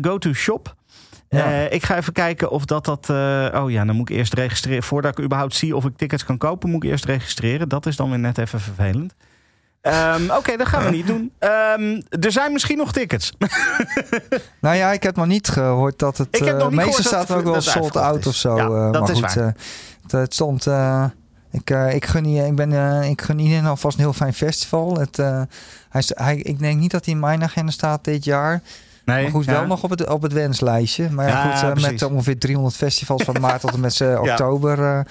Go 0.00 0.18
to 0.18 0.32
shop. 0.32 0.74
Ja. 1.28 1.46
Ik 1.68 1.84
ga 1.84 1.96
even 1.96 2.12
kijken 2.12 2.50
of 2.50 2.64
dat 2.64 2.84
dat... 2.84 3.10
oh 3.54 3.70
ja, 3.70 3.84
dan 3.84 3.96
moet 3.96 4.10
ik 4.10 4.16
eerst 4.16 4.34
registreren. 4.34 4.82
Voordat 4.82 5.18
ik 5.18 5.24
überhaupt 5.24 5.54
zie 5.54 5.76
of 5.76 5.84
ik 5.84 5.96
tickets 5.96 6.24
kan 6.24 6.38
kopen... 6.38 6.70
moet 6.70 6.84
ik 6.84 6.90
eerst 6.90 7.04
registreren. 7.04 7.68
Dat 7.68 7.86
is 7.86 7.96
dan 7.96 8.10
weer 8.10 8.18
net 8.18 8.38
even 8.38 8.60
vervelend. 8.60 9.14
Ehm, 9.84 10.30
Oké, 10.30 10.56
dat 10.56 10.66
gaan 10.66 10.84
we 10.84 10.90
niet 10.90 11.06
doen. 11.06 11.32
Ehm, 11.38 12.00
er 12.20 12.32
zijn 12.32 12.52
misschien 12.52 12.76
nog 12.76 12.92
tickets. 12.92 13.32
Nou 14.60 14.76
ja, 14.76 14.92
ik 14.92 15.02
heb 15.02 15.16
nog 15.16 15.26
niet 15.26 15.48
gehoord 15.48 15.98
dat 15.98 16.18
het... 16.18 16.28
Ik 16.30 16.44
heb 16.44 16.54
eh, 16.54 16.58
nog 16.60 16.70
niet 16.70 16.78
meestal 16.84 17.04
staat 17.04 17.28
er 17.28 17.36
ook 17.36 17.44
wel 17.44 17.60
sold 17.60 17.96
out 17.96 18.18
is. 18.18 18.26
of 18.26 18.34
zo. 18.34 18.56
Ja, 18.56 18.64
eh, 18.64 18.92
dat 18.92 19.00
maar 19.00 19.10
is 19.10 19.18
goed, 19.20 19.34
waar. 19.34 19.46
eh, 19.46 19.52
het, 20.02 20.12
het 20.12 20.34
stond... 20.34 20.66
eh, 20.66 21.04
ik, 21.50 21.70
eh, 21.70 21.94
ik, 21.94 22.04
gun, 22.06 22.30
je- 22.30 22.46
ik, 22.46 22.54
ben, 22.54 22.72
eh, 23.02 23.10
ik 23.10 23.22
gun 23.22 23.38
iedereen 23.38 23.66
alvast 23.66 23.96
een 23.96 24.02
heel 24.02 24.12
fijn 24.12 24.34
festival. 24.34 24.98
Het, 24.98 25.18
eh, 25.18 25.42
hij, 25.88 26.00
is- 26.00 26.12
hij, 26.14 26.36
ik 26.36 26.58
denk 26.58 26.80
niet 26.80 26.90
dat 26.90 27.04
hij 27.04 27.14
in 27.14 27.20
mijn 27.20 27.42
agenda 27.42 27.72
staat 27.72 28.04
dit 28.04 28.24
jaar. 28.24 28.62
Nee, 29.04 29.22
maar 29.22 29.30
goed, 29.30 29.44
ja. 29.44 29.52
wel 29.52 29.66
nog 29.66 29.82
op 29.82 29.90
het, 29.90 30.08
op 30.08 30.22
het 30.22 30.32
wenslijstje. 30.32 31.10
Maar 31.10 31.28
ja, 31.28 31.46
Ja, 31.48 31.70
goed, 31.70 31.80
met 31.90 32.02
ongeveer 32.02 32.38
300 32.38 32.76
festivals 32.76 33.22
van 33.22 33.40
maart 33.40 33.60
tot 33.60 33.72
en 33.72 33.80
met 33.80 34.00
oktober. 34.30 35.06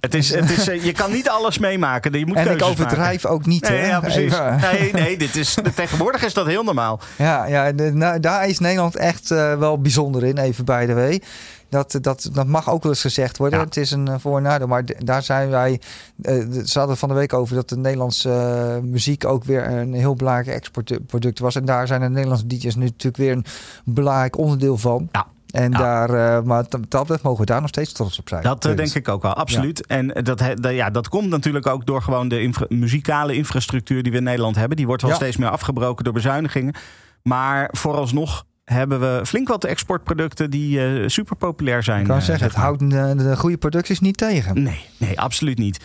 Het 0.00 0.14
is, 0.14 0.34
het 0.34 0.50
is, 0.50 0.68
eh, 0.68 0.84
je 0.84 0.92
kan 0.92 1.12
niet 1.12 1.28
alles 1.28 1.58
meemaken. 1.58 2.18
Je 2.18 2.26
moet 2.26 2.36
en 2.36 2.50
ik 2.50 2.62
overdrijf 2.62 3.26
ook 3.26 3.46
niet. 3.46 3.68
Nee, 3.68 3.78
hè? 3.78 3.86
ja, 3.88 4.00
precies. 4.00 4.34
Nee, 4.72 4.92
nee, 4.92 5.18
dit 5.18 5.36
is, 5.36 5.56
tegenwoordig 5.74 6.24
is 6.24 6.34
dat 6.34 6.46
heel 6.46 6.62
normaal. 6.62 7.00
Ja, 7.18 7.44
ja 7.46 7.72
de- 7.72 7.92
nou, 7.94 8.20
daar 8.20 8.48
is 8.48 8.58
Nederland 8.58 8.96
echt 8.96 9.30
eh, 9.30 9.58
wel 9.58 9.80
bijzonder 9.80 10.24
in, 10.24 10.38
even 10.38 10.64
bij 10.64 10.86
de 10.86 10.94
way. 10.94 11.22
Dat, 11.68 11.98
dat, 12.00 12.30
dat 12.32 12.46
mag 12.46 12.70
ook 12.70 12.82
wel 12.82 12.92
eens 12.92 13.00
gezegd 13.00 13.36
worden. 13.38 13.58
Ja. 13.58 13.64
Het 13.64 13.76
is 13.76 13.90
een 13.90 14.08
eh, 14.08 14.14
voor- 14.18 14.36
en 14.36 14.42
nadeel. 14.42 14.66
Maar 14.66 14.84
daar 14.98 15.22
zijn 15.22 15.50
wij. 15.50 15.80
eh, 16.22 16.34
ze 16.64 16.78
hadden 16.78 16.96
van 16.96 17.08
de 17.08 17.14
week 17.14 17.32
over 17.32 17.54
dat 17.54 17.68
de 17.68 17.76
Nederlandse 17.76 18.80
muziek 18.82 19.24
ook 19.24 19.44
weer 19.44 19.66
een 19.70 19.92
heel 19.94 20.14
belangrijk 20.14 20.56
exportproduct 20.56 21.38
was. 21.38 21.54
En 21.54 21.64
daar 21.64 21.86
zijn 21.86 22.00
de 22.00 22.08
Nederlandse 22.08 22.46
DJ's 22.46 22.74
nu 22.74 22.84
natuurlijk 22.84 23.16
weer 23.16 23.32
een 23.32 23.44
belangrijk 23.84 24.38
onderdeel 24.38 24.76
van. 24.76 25.08
Ja. 25.12 25.26
En 25.50 25.70
Ja. 25.70 25.78
daar, 25.78 26.10
eh, 26.38 26.42
maar 26.44 26.64
dat, 26.88 27.22
mogen 27.22 27.40
we 27.40 27.44
daar 27.46 27.60
nog 27.60 27.68
steeds 27.68 27.92
trots 27.92 28.18
op 28.18 28.28
zijn. 28.28 28.42
Dat 28.42 28.64
eh, 28.64 28.76
denk 28.76 28.94
ik 28.94 29.08
ook 29.08 29.22
wel, 29.22 29.34
absoluut. 29.34 29.86
En 29.86 30.14
eh, 30.14 30.24
dat, 30.24 30.42
ja, 30.60 30.90
dat 30.90 31.08
komt 31.08 31.28
natuurlijk 31.28 31.66
ook 31.66 31.86
door 31.86 32.02
gewoon 32.02 32.28
de 32.28 32.40
infra- 32.42 32.66
muzikale 32.68 33.34
infrastructuur 33.34 34.02
die 34.02 34.12
we 34.12 34.18
in 34.18 34.24
Nederland 34.24 34.56
hebben. 34.56 34.76
Die 34.76 34.86
wordt 34.86 35.02
wel 35.02 35.10
Ja. 35.10 35.16
steeds 35.16 35.36
meer 35.36 35.48
afgebroken 35.50 36.04
door 36.04 36.12
bezuinigingen. 36.12 36.74
Maar 37.22 37.68
vooralsnog 37.72 38.44
hebben 38.64 39.00
we 39.00 39.20
flink 39.26 39.48
wat 39.48 39.64
exportproducten 39.64 40.50
die 40.50 40.84
eh, 40.86 41.08
super 41.08 41.36
populair 41.36 41.82
zijn. 41.82 42.00
Ik 42.00 42.06
kan 42.06 42.22
zeggen, 42.22 42.44
het 42.44 42.54
zeg 42.54 42.62
maar. 42.62 42.76
houdt 42.96 43.18
de, 43.18 43.24
de 43.24 43.36
goede 43.36 43.56
producties 43.56 44.00
niet 44.00 44.16
tegen. 44.16 44.62
Nee, 44.62 44.84
nee, 44.96 45.20
absoluut 45.20 45.58
niet. 45.58 45.80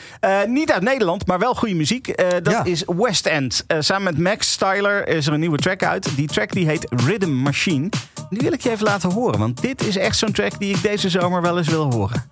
Niet 0.47 0.71
uit 0.71 0.81
Nederland, 0.81 1.27
maar 1.27 1.39
wel 1.39 1.55
goede 1.55 1.75
muziek. 1.75 2.17
Dat 2.43 2.53
Ja. 2.53 2.63
is 2.63 2.83
West 2.97 3.25
End. 3.25 3.65
Samen 3.79 4.03
met 4.03 4.17
Max 4.17 4.51
Styler 4.51 5.07
is 5.07 5.27
er 5.27 5.33
een 5.33 5.39
nieuwe 5.39 5.57
track 5.57 5.83
uit. 5.83 6.15
Die 6.15 6.27
track 6.27 6.51
die 6.51 6.67
heet 6.67 6.87
Rhythm 7.05 7.31
Machine. 7.33 7.89
Die 8.29 8.39
wil 8.41 8.53
ik 8.53 8.61
je 8.61 8.71
even 8.71 8.85
laten 8.85 9.11
horen, 9.11 9.39
want 9.39 9.61
dit 9.61 9.87
is 9.87 9.97
echt 9.97 10.17
zo'n 10.17 10.31
track 10.31 10.59
die 10.59 10.75
ik 10.75 10.81
deze 10.81 11.09
zomer 11.09 11.41
wel 11.41 11.57
eens 11.57 11.67
wil 11.67 11.91
horen. 11.93 12.31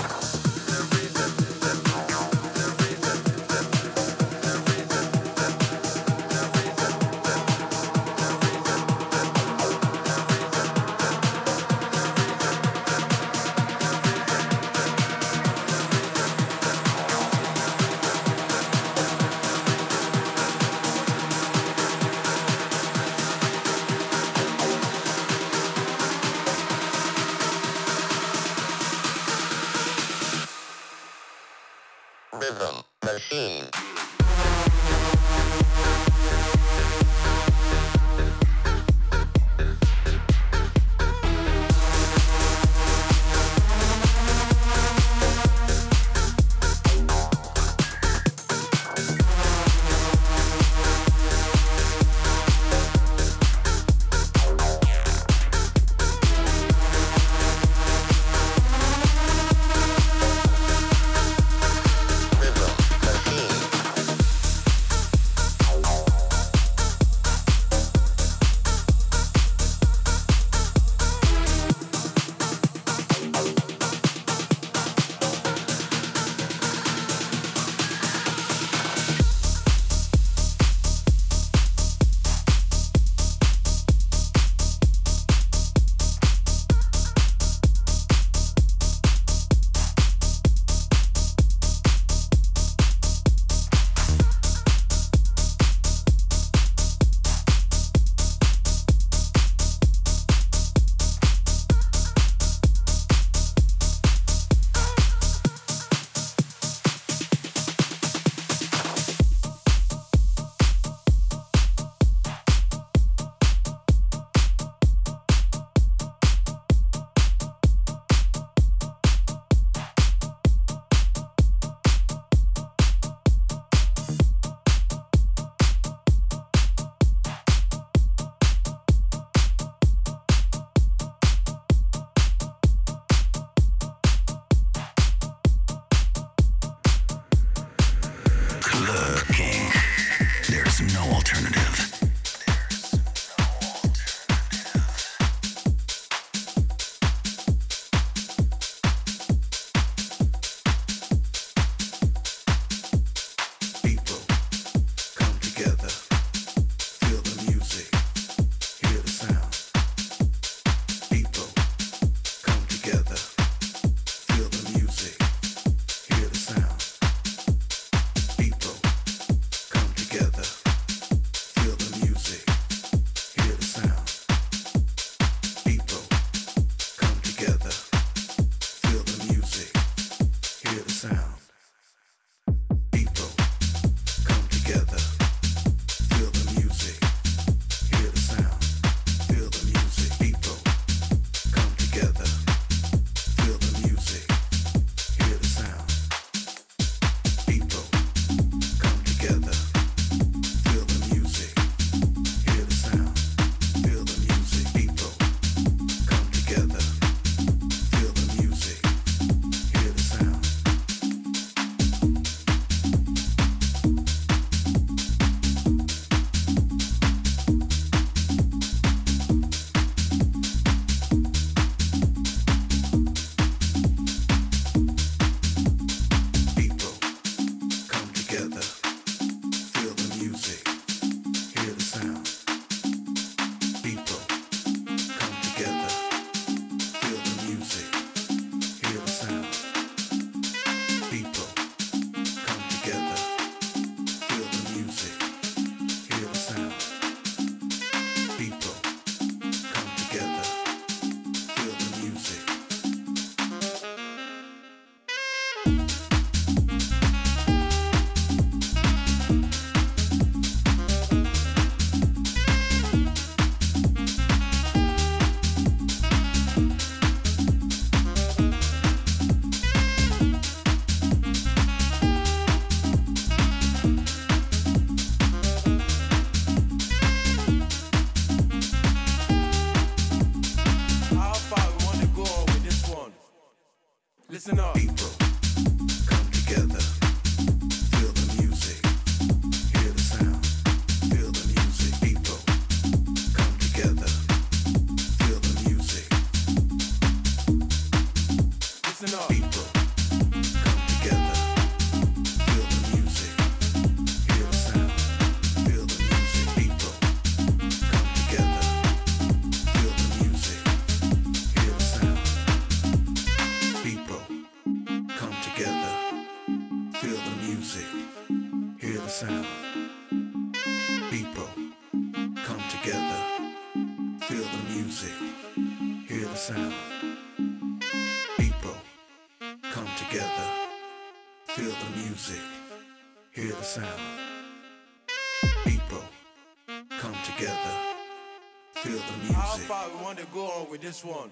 far 339.71 339.87
we 339.89 340.03
want 340.03 340.17
to 340.19 340.25
go 340.33 340.45
on 340.47 340.69
with 340.69 340.81
this 340.81 341.05
one. 341.05 341.31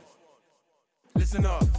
Listen 1.15 1.45
up. 1.45 1.78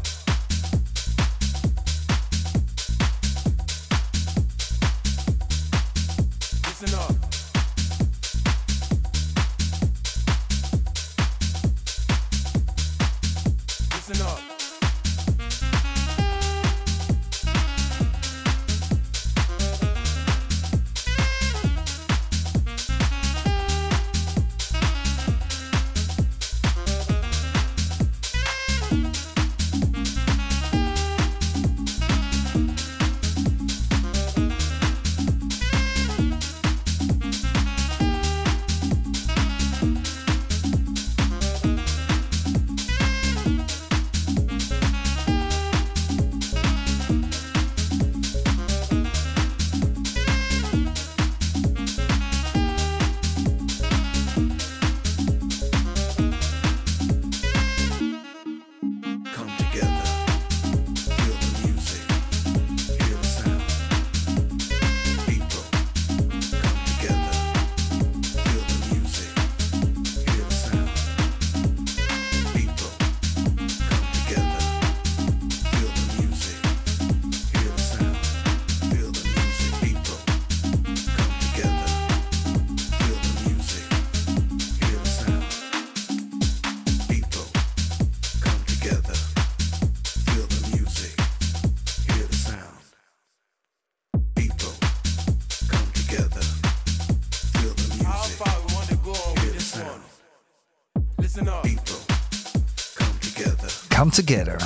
Together. 104.25 104.59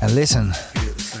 And 0.00 0.14
listen 0.14 0.52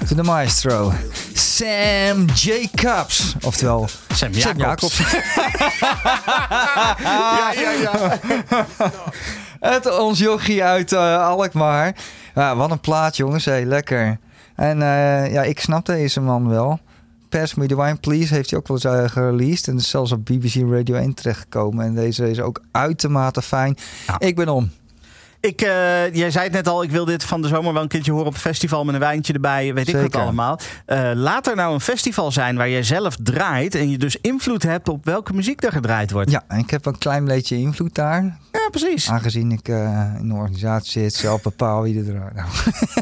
to 0.08 0.14
the 0.14 0.22
maestro, 0.22 0.92
Sam 1.34 2.26
Jacobs. 2.34 3.34
Oftewel, 3.42 3.88
Sam 4.14 4.32
Jacobs. 4.32 4.98
ja, 6.98 7.52
ja, 7.52 7.70
ja. 7.70 8.18
Het 9.60 9.98
ons 9.98 10.18
jochie 10.18 10.64
uit 10.64 10.92
eh, 10.92 11.26
Alkmaar. 11.28 11.96
Ja, 12.34 12.56
wat 12.56 12.70
een 12.70 12.80
plaat, 12.80 13.16
jongens. 13.16 13.44
Hey, 13.44 13.64
lekker. 13.64 14.18
En 14.56 14.82
eh, 14.82 15.32
ja, 15.32 15.42
ik 15.42 15.60
snap 15.60 15.86
deze 15.86 16.20
man 16.20 16.48
wel. 16.48 16.80
Pass 17.28 17.54
Me 17.54 17.66
The 17.66 17.76
Wine 17.76 17.96
Please 17.96 18.34
heeft 18.34 18.50
hij 18.50 18.58
ook 18.58 18.68
wel 18.68 18.76
eens 18.76 19.02
uh, 19.02 19.08
gereleased. 19.08 19.68
En 19.68 19.76
is 19.76 19.90
zelfs 19.90 20.12
op 20.12 20.24
BBC 20.24 20.54
Radio 20.54 20.94
1 20.94 21.14
terechtgekomen. 21.14 21.84
En 21.84 21.94
deze 21.94 22.30
is 22.30 22.40
ook 22.40 22.62
uitermate 22.70 23.42
fijn. 23.42 23.76
Ik 24.18 24.36
ben 24.36 24.48
om. 24.48 24.70
Ik, 25.42 25.60
eh, 25.60 26.14
jij 26.14 26.30
zei 26.30 26.44
het 26.44 26.52
net 26.52 26.68
al, 26.68 26.82
ik 26.82 26.90
wil 26.90 27.04
dit 27.04 27.24
van 27.24 27.42
de 27.42 27.48
zomer 27.48 27.72
wel 27.72 27.82
een 27.82 27.88
keertje 27.88 28.10
horen 28.12 28.26
op 28.26 28.34
een 28.34 28.40
festival 28.40 28.84
met 28.84 28.94
een 28.94 29.00
wijntje 29.00 29.32
erbij, 29.32 29.74
weet 29.74 29.88
ik 29.88 29.96
wat 29.96 30.16
allemaal. 30.16 30.58
Eh, 30.86 31.10
laat 31.14 31.46
er 31.46 31.56
nou 31.56 31.74
een 31.74 31.80
festival 31.80 32.32
zijn 32.32 32.56
waar 32.56 32.68
jij 32.70 32.82
zelf 32.82 33.16
draait 33.22 33.74
en 33.74 33.90
je 33.90 33.98
dus 33.98 34.16
invloed 34.20 34.62
hebt 34.62 34.88
op 34.88 35.04
welke 35.04 35.32
muziek 35.32 35.62
er 35.64 35.72
gedraaid 35.72 36.10
wordt. 36.10 36.30
Ja, 36.30 36.42
en 36.48 36.58
ik 36.58 36.70
heb 36.70 36.86
een 36.86 36.98
klein 36.98 37.24
beetje 37.24 37.56
invloed 37.56 37.94
daar. 37.94 38.22
Ja, 38.52 38.68
precies. 38.70 39.10
Aangezien 39.10 39.52
ik 39.52 39.68
eh, 39.68 40.00
in 40.18 40.28
de 40.28 40.34
organisatie 40.34 41.02
zit, 41.02 41.14
zelf 41.14 41.42
bepaal 41.42 41.82
wie 41.82 41.98
er 41.98 42.04
draait. 42.04 42.34
Nou. 42.34 42.48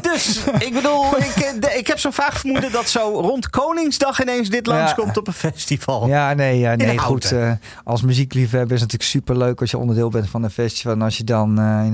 Dus 0.13 0.39
ik 0.59 0.73
bedoel, 0.73 1.17
ik, 1.17 1.55
de- 1.59 1.75
ik 1.77 1.87
heb 1.87 1.99
zo'n 1.99 2.13
vaag 2.13 2.39
vermoeden 2.39 2.71
dat 2.71 2.89
zo 2.89 2.99
rond 3.19 3.49
Koningsdag 3.49 4.21
ineens 4.21 4.49
dit 4.49 4.67
Ja. 4.67 4.73
langskomt 4.73 5.17
op 5.17 5.27
een 5.27 5.33
festival. 5.33 6.07
Ja, 6.07 6.33
nee, 6.33 6.59
ja, 6.59 6.75
nee 6.75 6.97
goed. 6.97 7.33
Als 7.83 8.01
muziekliefhebber 8.01 8.75
is 8.75 8.81
het 8.81 8.91
natuurlijk 8.91 9.09
super 9.25 9.37
leuk 9.47 9.61
als 9.61 9.71
je 9.71 9.77
onderdeel 9.77 10.09
bent 10.09 10.29
van 10.29 10.43
een 10.43 10.49
festival. 10.51 10.93
En 10.93 11.01
als 11.01 11.17
je 11.17 11.23
dan 11.23 11.59
eh, 11.59 11.85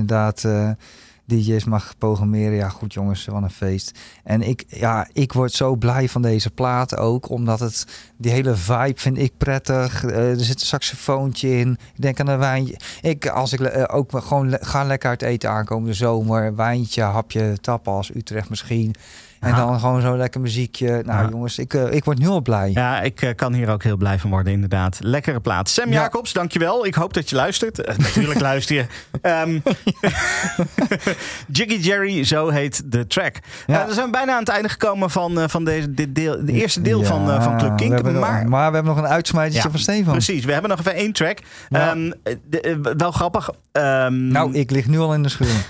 inderdaad 0.44 0.78
eh, 0.80 0.86
DJ's 1.26 1.64
mag 1.64 1.98
programmeren. 1.98 2.56
Ja, 2.56 2.70
goed 2.70 2.94
jongens, 2.94 3.26
wat 3.26 3.44
een 3.44 3.50
feest. 3.50 4.00
En 4.24 4.42
ik, 4.42 4.64
ja, 4.68 5.08
ik 5.14 5.34
word 5.34 5.52
zo 5.52 5.76
blij 5.76 6.10
van 6.10 6.22
deze 6.22 6.50
plaat 6.50 6.98
ook, 6.98 7.30
omdat 7.30 7.60
het 7.60 7.86
die 8.18 8.32
hele 8.32 8.56
vibe 8.56 9.00
vind 9.00 9.18
ik 9.18 9.38
prettig. 9.38 10.04
Eh, 10.04 10.30
er 10.30 10.44
zit 10.44 10.60
een 10.60 10.66
saxofoontje 10.66 11.58
in. 11.60 11.72
Ik 11.72 12.02
denk 12.02 12.20
aan 12.20 12.28
een 12.28 12.38
wijntje. 12.38 12.80
Ik, 13.02 13.28
als 13.28 13.54
ik 13.54 13.60
eh, 13.60 13.96
ook 13.96 14.12
gewoon 14.24 14.58
ga 14.62 14.84
lekker 14.84 15.10
uit 15.10 15.22
eten 15.22 15.50
aankomende 15.50 15.94
zomer, 15.94 16.56
wijntje, 16.56 17.02
hapje, 17.02 17.58
tapas, 17.62 18.16
Utrecht 18.16 18.50
misschien. 18.50 18.96
En 19.40 19.56
dan 19.56 19.80
gewoon 19.80 20.02
zo'n 20.02 20.18
lekker 20.18 20.42
muziekje. 20.42 21.02
Nou 21.06 21.24
Ja. 21.24 21.30
jongens, 21.30 21.58
ik, 21.60 21.74
eh, 21.74 21.92
ik 21.94 22.04
word 22.04 22.20
nu 22.20 22.28
al 22.28 22.42
blij. 22.42 22.72
Ja, 22.74 23.02
ik 23.02 23.22
eh, 23.22 23.36
kan 23.36 23.54
hier 23.54 23.70
ook 23.70 23.84
heel 23.84 23.98
blij 23.98 24.20
van 24.20 24.30
worden, 24.30 24.54
inderdaad. 24.54 24.98
Lekkere 25.02 25.40
plaat. 25.40 25.70
Sam 25.70 25.92
Ja. 25.92 26.02
Jacobs, 26.02 26.34
dankjewel. 26.34 26.86
Ik 26.86 26.96
hoop 26.96 27.14
dat 27.14 27.30
je 27.30 27.36
luistert. 27.36 27.82
Eh, 27.82 27.98
natuurlijk 27.98 28.40
luister 28.50 28.76
je. 28.76 28.86
Ehm, 29.22 29.60
Jiggy 31.58 31.76
Jerry, 31.88 32.24
zo 32.24 32.50
heet 32.50 32.92
de 32.92 33.08
track. 33.08 33.36
Ja. 33.68 33.88
We 33.88 33.94
zijn 33.94 34.12
bijna 34.12 34.34
aan 34.34 34.40
het 34.40 34.50
einde 34.50 34.70
gekomen 34.70 35.10
van, 35.10 35.50
van 35.50 35.64
deze, 35.66 35.94
dit 35.94 36.16
deel, 36.16 36.46
de 36.46 36.52
eerste 36.52 36.82
deel 36.82 37.04
van, 37.04 37.42
van 37.42 37.58
Club 37.58 37.70
we 37.70 37.76
Kink. 37.76 38.02
nog- 38.02 38.14
Maar 38.20 38.48
maar 38.50 38.68
we 38.70 38.76
hebben 38.76 38.96
nog 38.96 39.04
een 39.04 39.10
uitsmijtertje 39.10 39.64
Ja, 39.64 39.70
van 39.72 39.80
Stefan. 39.80 40.12
Precies, 40.12 40.46
we 40.46 40.52
hebben 40.52 40.70
nog 40.70 40.80
even 40.80 40.94
één 40.94 41.12
track. 41.14 41.38
Ehm, 41.70 42.12
eh, 42.24 42.36
de- 42.50 42.62
eh, 42.62 42.76
wel 42.98 43.12
grappig. 43.12 43.50
Ehm, 43.72 44.28
Nou, 44.28 44.54
ik 44.54 44.72
lig 44.72 44.88
nu 44.88 45.00
al 45.00 45.14
in 45.14 45.24
de 45.24 45.30
schuur. 45.30 45.66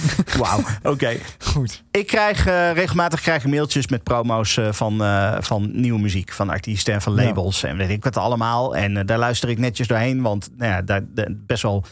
Wauw, 0.38 0.60
oké. 0.82 1.16
Goed. 1.38 1.82
Ik 1.90 2.06
krijg 2.06 2.46
eh, 2.46 2.72
regelmatig 2.72 3.20
krijg 3.20 3.44
ik 3.44 3.50
mailtjes 3.50 3.88
met 3.88 4.02
promo's 4.02 4.56
eh, 4.56 4.72
van, 4.72 5.02
eh, 5.02 5.36
van 5.40 5.70
nieuwe 5.72 6.00
muziek, 6.00 6.32
van 6.32 6.50
artiesten 6.50 6.94
en 6.94 7.02
van 7.02 7.14
Ja. 7.14 7.22
labels 7.24 7.62
en 7.62 7.76
weet 7.76 7.90
ik 7.90 8.04
wat 8.04 8.16
allemaal. 8.16 8.76
En 8.76 9.06
daar 9.06 9.18
luister 9.18 9.48
ik 9.48 9.58
netjes 9.58 9.86
doorheen, 9.86 10.22
want 10.22 10.50
nou 10.56 10.72
ja, 10.72 10.82
daar, 10.82 11.00
daar 11.14 11.28
best 11.46 11.62
wel 11.62 11.84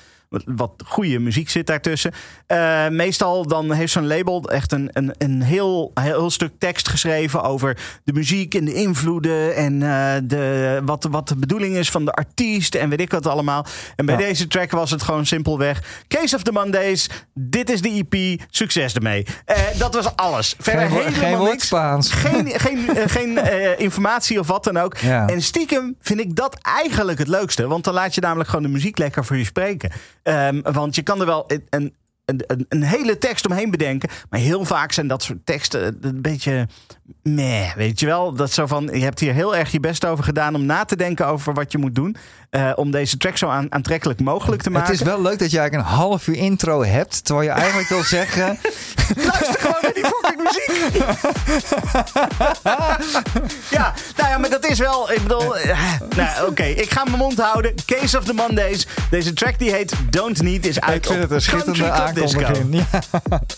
wat- 0.44 0.82
goede 0.86 1.18
muziek 1.18 1.50
zit 1.50 1.66
daartussen. 1.66 2.12
Eh, 2.46 2.88
meestal 2.88 3.46
dan 3.46 3.72
heeft 3.72 3.92
zo'n 3.92 4.06
label 4.06 4.42
echt 4.50 4.72
een, 4.72 4.88
een, 4.92 5.14
een 5.18 5.42
heel, 5.42 5.90
heel 5.94 6.30
stuk 6.30 6.52
tekst 6.58 6.88
geschreven 6.88 7.42
over 7.42 7.76
de 8.04 8.12
muziek 8.12 8.54
en 8.54 8.64
de 8.64 8.74
invloeden 8.74 9.54
en 9.56 9.82
eh, 9.82 10.14
de, 10.24 10.80
wat, 10.84 11.06
wat 11.10 11.28
de 11.28 11.36
bedoeling 11.36 11.76
is 11.76 11.90
van 11.90 12.04
de 12.04 12.12
artiest 12.12 12.74
en 12.74 12.88
weet 12.88 13.00
ik 13.00 13.10
wat 13.10 13.26
allemaal. 13.26 13.66
En 13.96 14.06
bij 14.06 14.14
Ja. 14.18 14.20
deze 14.26 14.46
track 14.46 14.70
was 14.70 14.90
het 14.90 15.02
gewoon 15.02 15.26
simpelweg 15.26 15.82
Case 16.08 16.36
of 16.36 16.42
the 16.42 16.52
Mondays, 16.52 17.08
dit 17.34 17.70
is 17.70 17.82
de 17.82 18.06
EP, 18.10 18.40
succes 18.50 18.94
ermee. 18.94 19.26
Eh, 19.44 19.56
dat 19.78 19.94
was 19.94 20.16
alles. 20.16 20.54
Verder 20.58 20.88
Geen 20.90 21.12
helemaal 21.14 21.40
geen 21.40 21.50
niks. 21.50 21.66
Spaans. 21.66 22.10
Geen, 22.12 22.46
geen, 22.60 22.88
geen 23.08 23.38
informatie 23.78 24.38
of 24.40 24.46
wat 24.46 24.64
dan 24.64 24.76
ook. 24.76 24.96
Ja. 24.96 25.26
En 25.28 25.42
stiekem 25.42 25.96
vind 26.00 26.20
ik 26.20 26.36
dat 26.36 26.58
eigenlijk 26.62 27.18
het 27.18 27.28
leukste. 27.28 27.66
Want 27.66 27.84
dan 27.84 27.94
laat 27.94 28.14
je 28.14 28.20
namelijk 28.20 28.48
gewoon 28.48 28.64
de 28.64 28.70
muziek 28.72 28.98
lekker 28.98 29.24
voor 29.24 29.36
je 29.36 29.44
spreken. 29.44 29.90
Ehm, 30.22 30.60
want 30.72 30.94
je 30.94 31.02
kan 31.02 31.20
er 31.20 31.26
wel 31.26 31.44
een, 31.68 31.94
een, 32.24 32.44
een, 32.46 32.66
een 32.68 32.82
hele 32.82 33.18
tekst 33.18 33.46
omheen 33.46 33.70
bedenken. 33.70 34.10
Maar 34.30 34.40
heel 34.40 34.64
vaak 34.64 34.92
zijn 34.92 35.06
dat 35.06 35.22
soort 35.22 35.46
teksten 35.46 35.98
een 36.00 36.22
beetje... 36.22 36.68
Meh, 37.22 37.74
weet 37.74 38.00
je 38.00 38.06
wel? 38.06 38.32
Dat 38.32 38.52
zo 38.52 38.66
van, 38.66 38.88
je 38.92 39.02
hebt 39.02 39.20
hier 39.20 39.32
heel 39.34 39.56
erg 39.56 39.72
je 39.72 39.80
best 39.80 40.04
over 40.06 40.24
gedaan... 40.24 40.54
om 40.54 40.64
na 40.66 40.84
te 40.84 40.96
denken 40.96 41.26
over 41.26 41.54
wat 41.54 41.72
je 41.72 41.78
moet 41.78 41.94
doen. 41.94 42.16
eh, 42.50 42.72
om 42.74 42.90
deze 42.90 43.16
track 43.16 43.36
zo 43.36 43.48
aan, 43.48 43.72
aantrekkelijk 43.72 44.20
mogelijk 44.20 44.62
te 44.62 44.70
maken. 44.70 44.90
Het 44.90 45.00
is 45.00 45.06
wel 45.06 45.22
leuk 45.22 45.38
dat 45.38 45.50
je 45.50 45.58
eigenlijk 45.58 45.88
een 45.88 45.94
half 45.96 46.26
uur 46.26 46.36
intro 46.36 46.84
hebt. 46.84 47.24
Terwijl 47.24 47.46
je 47.48 47.52
eigenlijk 47.54 47.88
wil 47.88 48.02
zeggen... 48.18 48.58
Luister 49.16 49.60
gewoon 49.60 49.76
naar 49.82 49.92
die 49.94 50.04
fucking 50.04 50.42
muziek. 50.42 51.04
ja, 53.78 53.94
nou 54.16 54.28
ja, 54.28 54.38
maar 54.38 54.50
dat 54.50 54.66
is 54.70 54.78
wel. 54.78 55.12
Ik 55.12 55.22
bedoel. 55.22 55.56
eh, 55.56 55.78
nou, 56.16 56.48
oké, 56.48 56.62
ik 56.64 56.90
ga 56.90 57.04
mijn 57.04 57.16
mond 57.18 57.40
houden. 57.40 57.74
Case 57.86 58.18
of 58.18 58.24
the 58.24 58.32
Mondays. 58.32 58.86
Deze 59.10 59.32
track 59.32 59.58
die 59.58 59.70
heet 59.72 59.92
Don't 60.10 60.42
Need 60.42 60.66
is 60.66 60.80
uit 60.80 60.96
ik 60.96 61.04
vind 61.10 61.16
op 61.16 61.22
het 61.22 61.30
een 61.32 61.40
schitterende 61.42 61.88
Country 61.88 62.12
Club 62.12 62.24
Disco. 62.24 62.44
aankondiging. 62.44 62.86
Ja. 62.92 63.40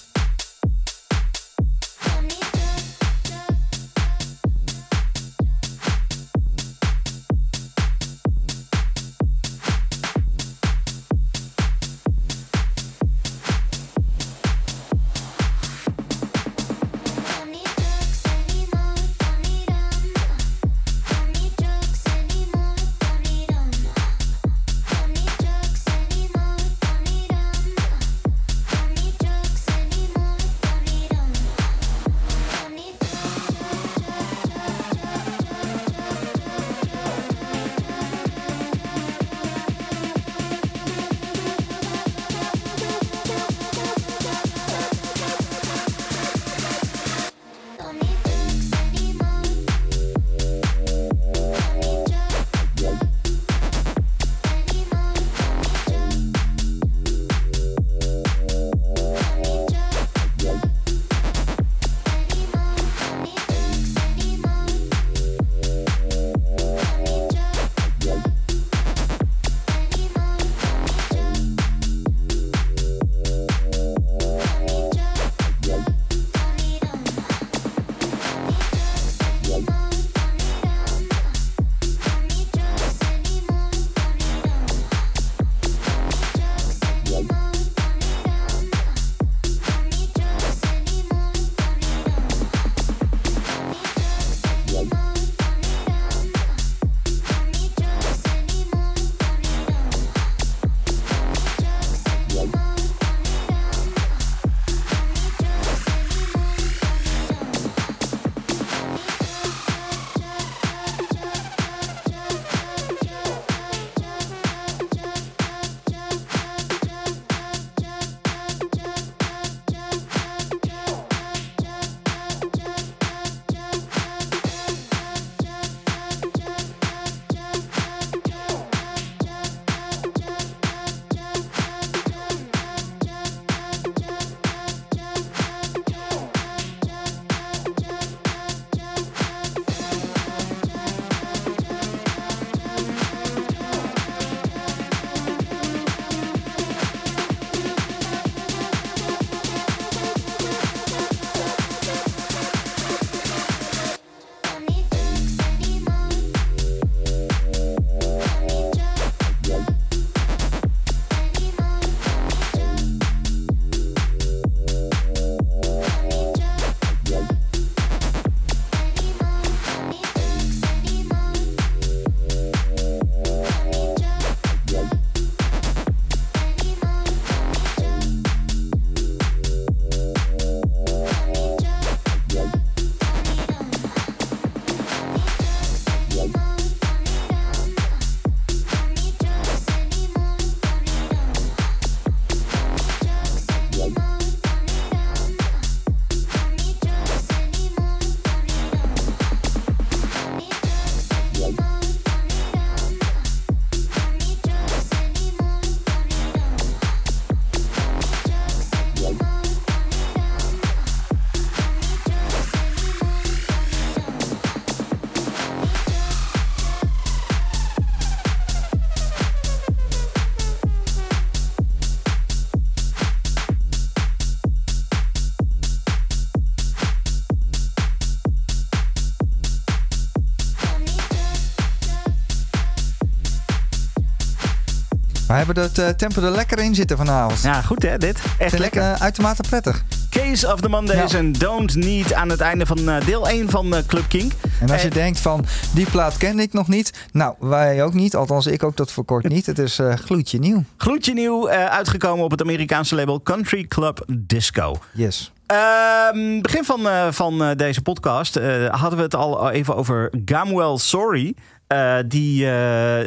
hebben 235.47 235.63
het 235.63 235.79
eh, 235.79 235.89
tempo 235.89 236.23
er 236.23 236.31
lekker 236.31 236.59
in 236.59 236.75
zitten 236.75 236.97
vanavond. 236.97 237.43
Ja, 237.43 237.63
goed 237.63 237.83
hè, 237.83 237.99
dit. 237.99 238.19
Echt 238.39 238.59
lekker. 238.59 238.83
eh, 238.83 238.93
uitermate 238.93 239.43
prettig. 239.49 239.85
Case 240.11 240.53
of 240.53 240.61
the 240.61 240.69
Mondays 240.69 241.13
Ja. 241.13 241.19
en 241.19 241.33
Don't 241.33 241.75
Need 241.75 242.13
aan 242.13 242.29
het 242.29 242.41
einde 242.41 242.67
van 242.67 242.89
eh, 242.91 243.07
deel 243.07 243.29
1 243.29 243.51
van 243.51 243.75
Club 243.87 244.05
Kink. 244.09 244.33
En 244.61 244.71
als 244.71 244.83
je 244.83 244.89
denkt 244.91 245.21
van, 245.21 245.45
die 245.75 245.87
plaat 245.91 246.17
kende 246.17 246.43
ik 246.43 246.53
nog 246.53 246.69
niet. 246.69 246.93
Nou, 247.13 247.35
wij 247.39 247.85
ook 247.85 247.95
niet. 247.95 248.17
Althans, 248.17 248.47
ik 248.47 248.63
ook 248.63 248.75
tot 248.75 248.91
voor 248.93 249.05
kort 249.05 249.29
niet. 249.29 249.47
Het 249.47 249.59
is 249.59 249.81
gloedje 249.95 250.39
nieuw. 250.39 250.65
Gloedje 250.77 251.13
nieuw, 251.13 251.49
uitgekomen 251.51 252.25
op 252.25 252.31
het 252.31 252.41
Amerikaanse 252.41 252.95
label 252.95 253.23
Country 253.23 253.65
Club 253.65 254.05
Disco. 254.19 254.79
Yes. 254.93 255.33
Ehm, 255.47 256.41
begin 256.41 256.65
van, 256.65 256.81
van 257.15 257.55
deze 257.57 257.83
podcast 257.83 258.35
hadden 258.69 258.97
we 258.97 259.03
het 259.05 259.15
al 259.15 259.51
even 259.51 259.77
over 259.77 260.13
Gamwell 260.25 260.77
Sorry. 260.77 261.35
Eh, 261.73 261.99
die 262.07 262.47
eh, 262.47 262.53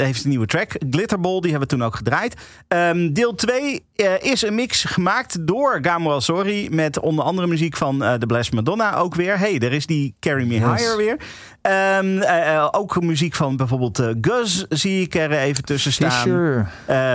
heeft 0.06 0.23
een 0.23 0.30
nieuwe 0.30 0.45
track, 0.45 0.72
Glitterball, 0.89 1.39
die 1.39 1.52
hebben 1.52 1.69
we 1.69 1.76
toen 1.76 1.84
ook 1.84 1.95
gedraaid. 1.95 2.35
Ehm, 2.68 3.14
deel 3.14 3.35
2 3.35 3.84
eh, 3.95 4.14
is 4.19 4.41
een 4.41 4.56
mix 4.56 4.84
gemaakt 4.84 5.48
door 5.48 5.80
Gamwell 5.81 6.19
Sorry 6.19 6.68
met 6.72 6.99
onder 6.99 7.26
andere 7.26 7.48
muziek 7.48 7.77
van 7.77 7.99
The 7.99 8.26
Blessed 8.26 8.53
Madonna 8.53 8.95
ook 8.95 9.15
weer. 9.15 9.39
hey, 9.39 9.57
daar 9.57 9.72
is 9.72 9.85
die 9.85 10.15
Carry 10.19 10.48
Me 10.48 10.53
Yes. 10.53 10.64
Higher 10.64 10.98
weer. 10.98 11.18
Ehm, 11.61 12.18
eh, 12.22 12.56
eh, 12.56 12.68
ook 12.72 13.02
muziek 13.02 13.35
van 13.35 13.56
bijvoorbeeld 13.56 14.03
Gus 14.22 14.65
zie 14.69 15.02
ik 15.02 15.15
er 15.15 15.31
even 15.31 15.64
tussen 15.64 15.91
staan. 15.91 16.11
Fisher. 16.11 16.69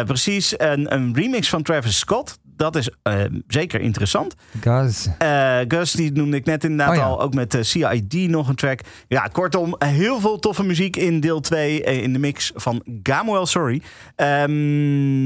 Precies, 0.04 0.54
een, 0.56 0.94
een 0.94 1.14
remix 1.14 1.48
van 1.48 1.62
Travis 1.62 1.98
Scott. 1.98 2.38
Dat 2.60 2.76
is 2.76 2.90
eh, 3.02 3.14
zeker 3.46 3.80
interessant. 3.80 4.34
Guys. 4.60 5.08
Eh, 5.18 5.58
Gus, 5.68 5.92
die 5.92 6.12
noemde 6.12 6.36
ik 6.36 6.44
net 6.44 6.64
inderdaad 6.64 6.88
Oh 6.88 6.94
ja. 7.02 7.02
al. 7.02 7.20
Ook 7.20 7.34
met 7.34 7.54
eh, 7.54 7.62
CID 7.62 8.14
nog 8.28 8.48
een 8.48 8.54
track. 8.54 8.80
Ja, 9.08 9.28
kortom, 9.32 9.74
heel 9.78 10.20
veel 10.20 10.38
toffe 10.38 10.62
muziek 10.64 10.96
in 10.96 11.20
deel 11.20 11.40
2. 11.40 11.84
eh, 11.84 12.02
in 12.02 12.12
de 12.12 12.18
mix 12.18 12.52
van 12.54 12.82
Gamuel 13.02 13.46
Sorry. 13.46 13.82
Ehm, 14.16 14.46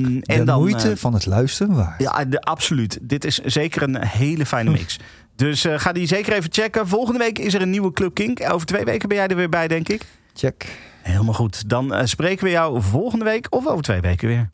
De 0.03 0.21
en 0.23 0.45
dan, 0.45 0.59
moeite 0.61 0.97
van 0.97 1.15
het 1.15 1.27
luisteren 1.27 1.75
waard. 1.75 2.01
ja, 2.03 2.25
de, 2.25 2.41
absoluut. 2.41 2.99
Dit 3.03 3.25
is 3.25 3.39
zeker 3.39 3.83
een 3.83 4.05
hele 4.07 4.47
fijne 4.47 4.71
mix. 4.71 4.99
Dus 5.37 5.65
eh, 5.65 5.79
ga 5.79 5.93
die 5.93 6.07
zeker 6.07 6.33
even 6.33 6.53
checken. 6.53 6.89
Volgende 6.89 7.19
week 7.19 7.39
is 7.39 7.55
er 7.55 7.63
een 7.63 7.71
nieuwe 7.71 7.93
Club 7.93 8.15
Kink. 8.15 8.53
Over 8.53 8.67
twee 8.67 8.85
weken 8.85 9.09
ben 9.09 9.19
jij 9.19 9.27
er 9.27 9.37
weer 9.37 9.49
bij, 9.49 9.69
denk 9.69 9.89
ik. 9.89 10.03
Check. 10.35 10.67
Helemaal 11.03 11.35
goed. 11.35 11.69
Dan 11.69 12.09
spreken 12.09 12.45
we 12.45 12.51
jou 12.51 12.83
volgende 12.83 13.25
week 13.25 13.47
of 13.51 13.67
over 13.67 13.83
twee 13.83 14.01
weken 14.01 14.29
weer. 14.29 14.49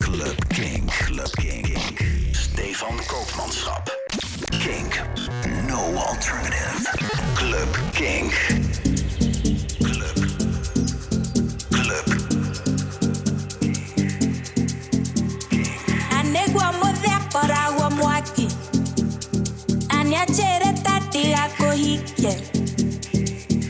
Club 0.00 0.36
Kink. 0.50 0.90
Club 0.90 1.32
Kink. 1.38 1.78
Stefan 2.32 2.96
Koopmanschap. 3.10 3.88
Kink. 4.62 5.00
No 5.68 5.80
alternative. 6.08 6.86
Club 7.34 7.70
Kink. 7.92 8.32
Club. 9.84 10.18
Club. 11.70 12.06
anegwa 16.18 16.72
muthekora 16.72 17.72
gwo 17.76 17.90
mwaki 17.90 18.48
aniachere 19.88 20.72
tati 20.82 21.22
gakuhikie 21.34 22.36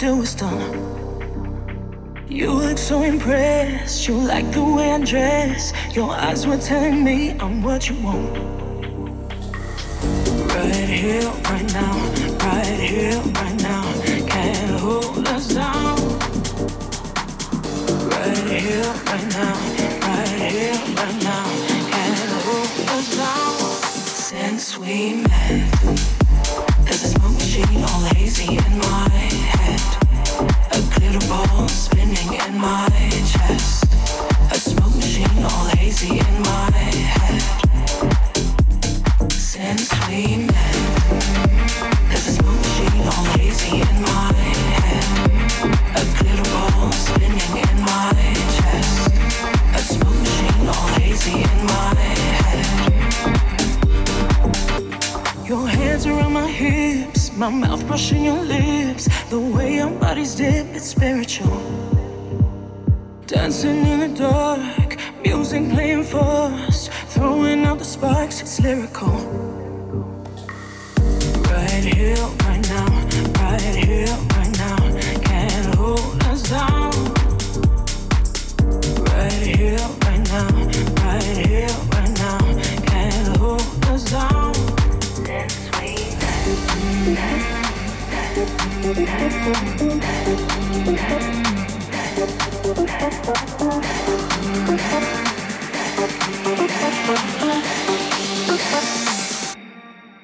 deal 0.00 0.16
was 0.16 0.34
done. 0.34 0.72
You 2.26 2.52
look 2.52 2.78
so 2.78 3.02
impressed, 3.02 4.08
you 4.08 4.14
like 4.16 4.50
the 4.50 4.64
way 4.64 4.92
I 4.92 5.04
dress. 5.04 5.74
Your 5.94 6.10
eyes 6.12 6.46
were 6.46 6.56
telling 6.56 7.04
me 7.04 7.32
I'm 7.38 7.62
what 7.62 7.86
you 7.90 7.96
want. 8.02 8.49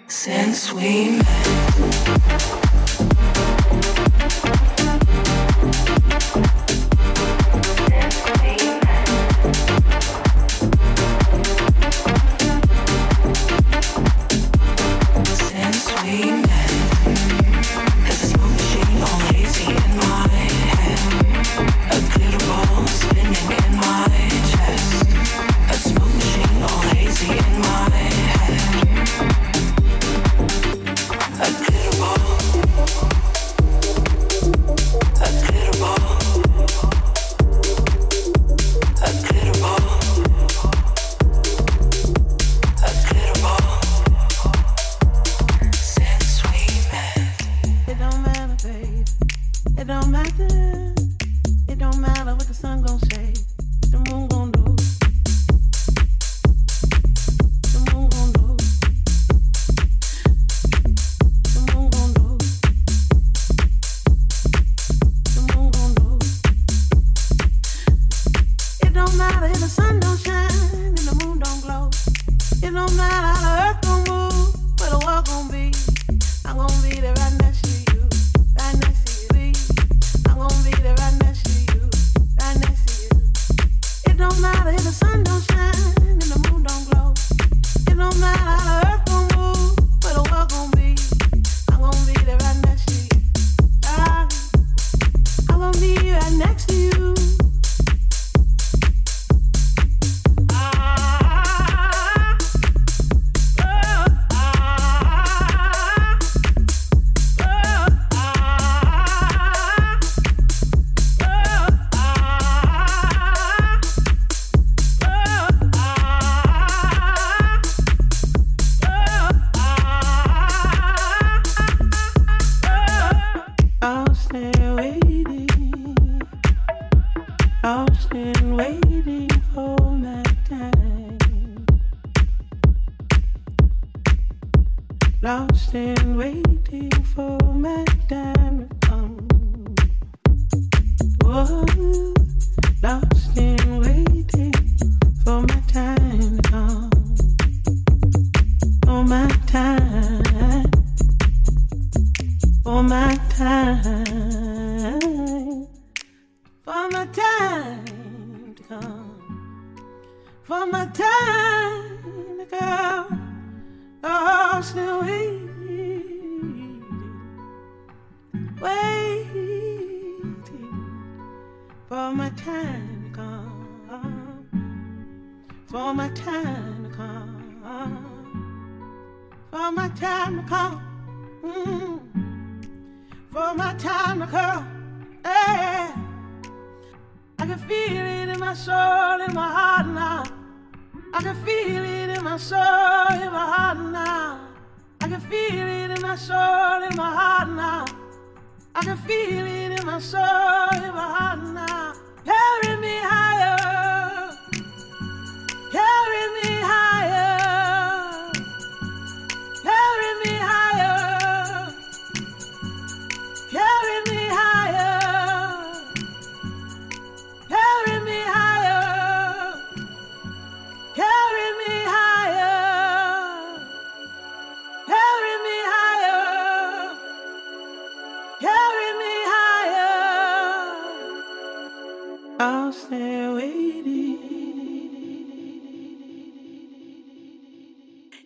Since 0.09 0.73
we 0.73 1.21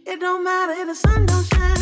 It 0.07 0.19
don't 0.19 0.43
matter 0.45 0.73
if 0.73 0.87
the 0.89 0.95
sun 0.95 1.27
don't 1.27 1.45
shine. 1.45 1.80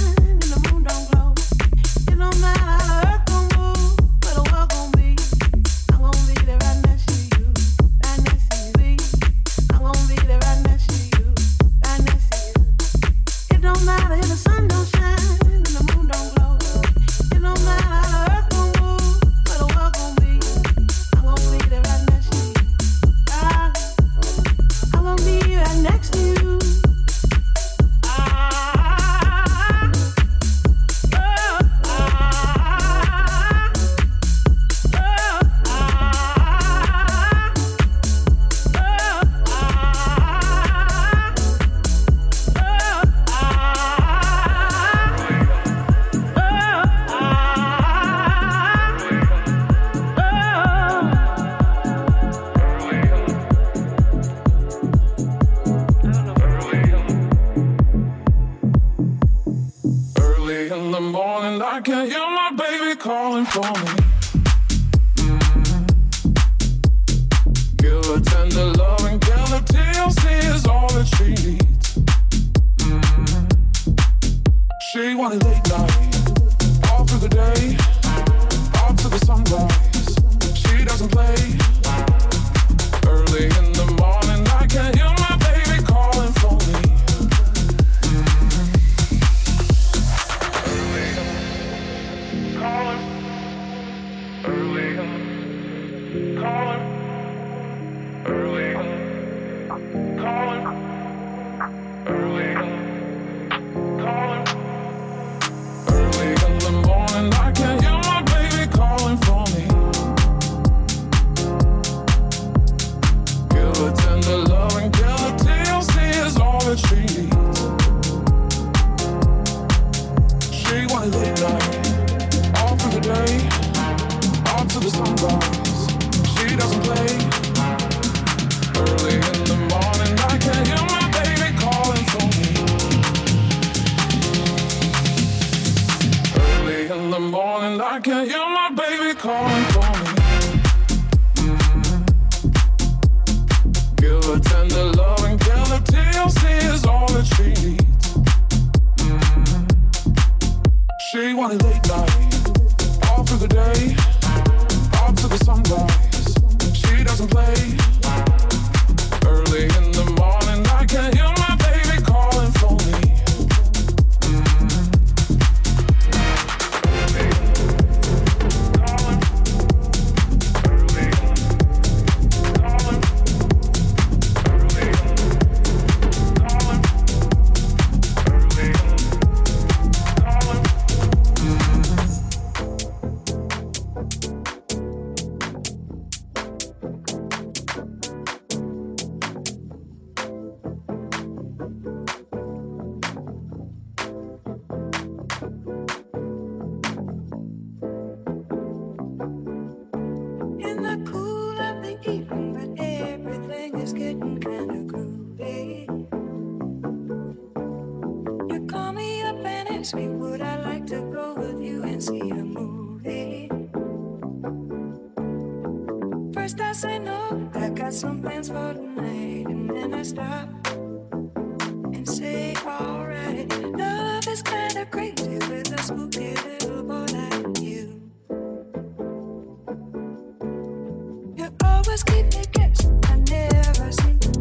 Always 232.18 232.34
keep 232.34 232.40
me 232.40 232.46
guessing. 232.52 233.00
I 233.04 233.16
never 233.16 233.92
seem 233.92 234.37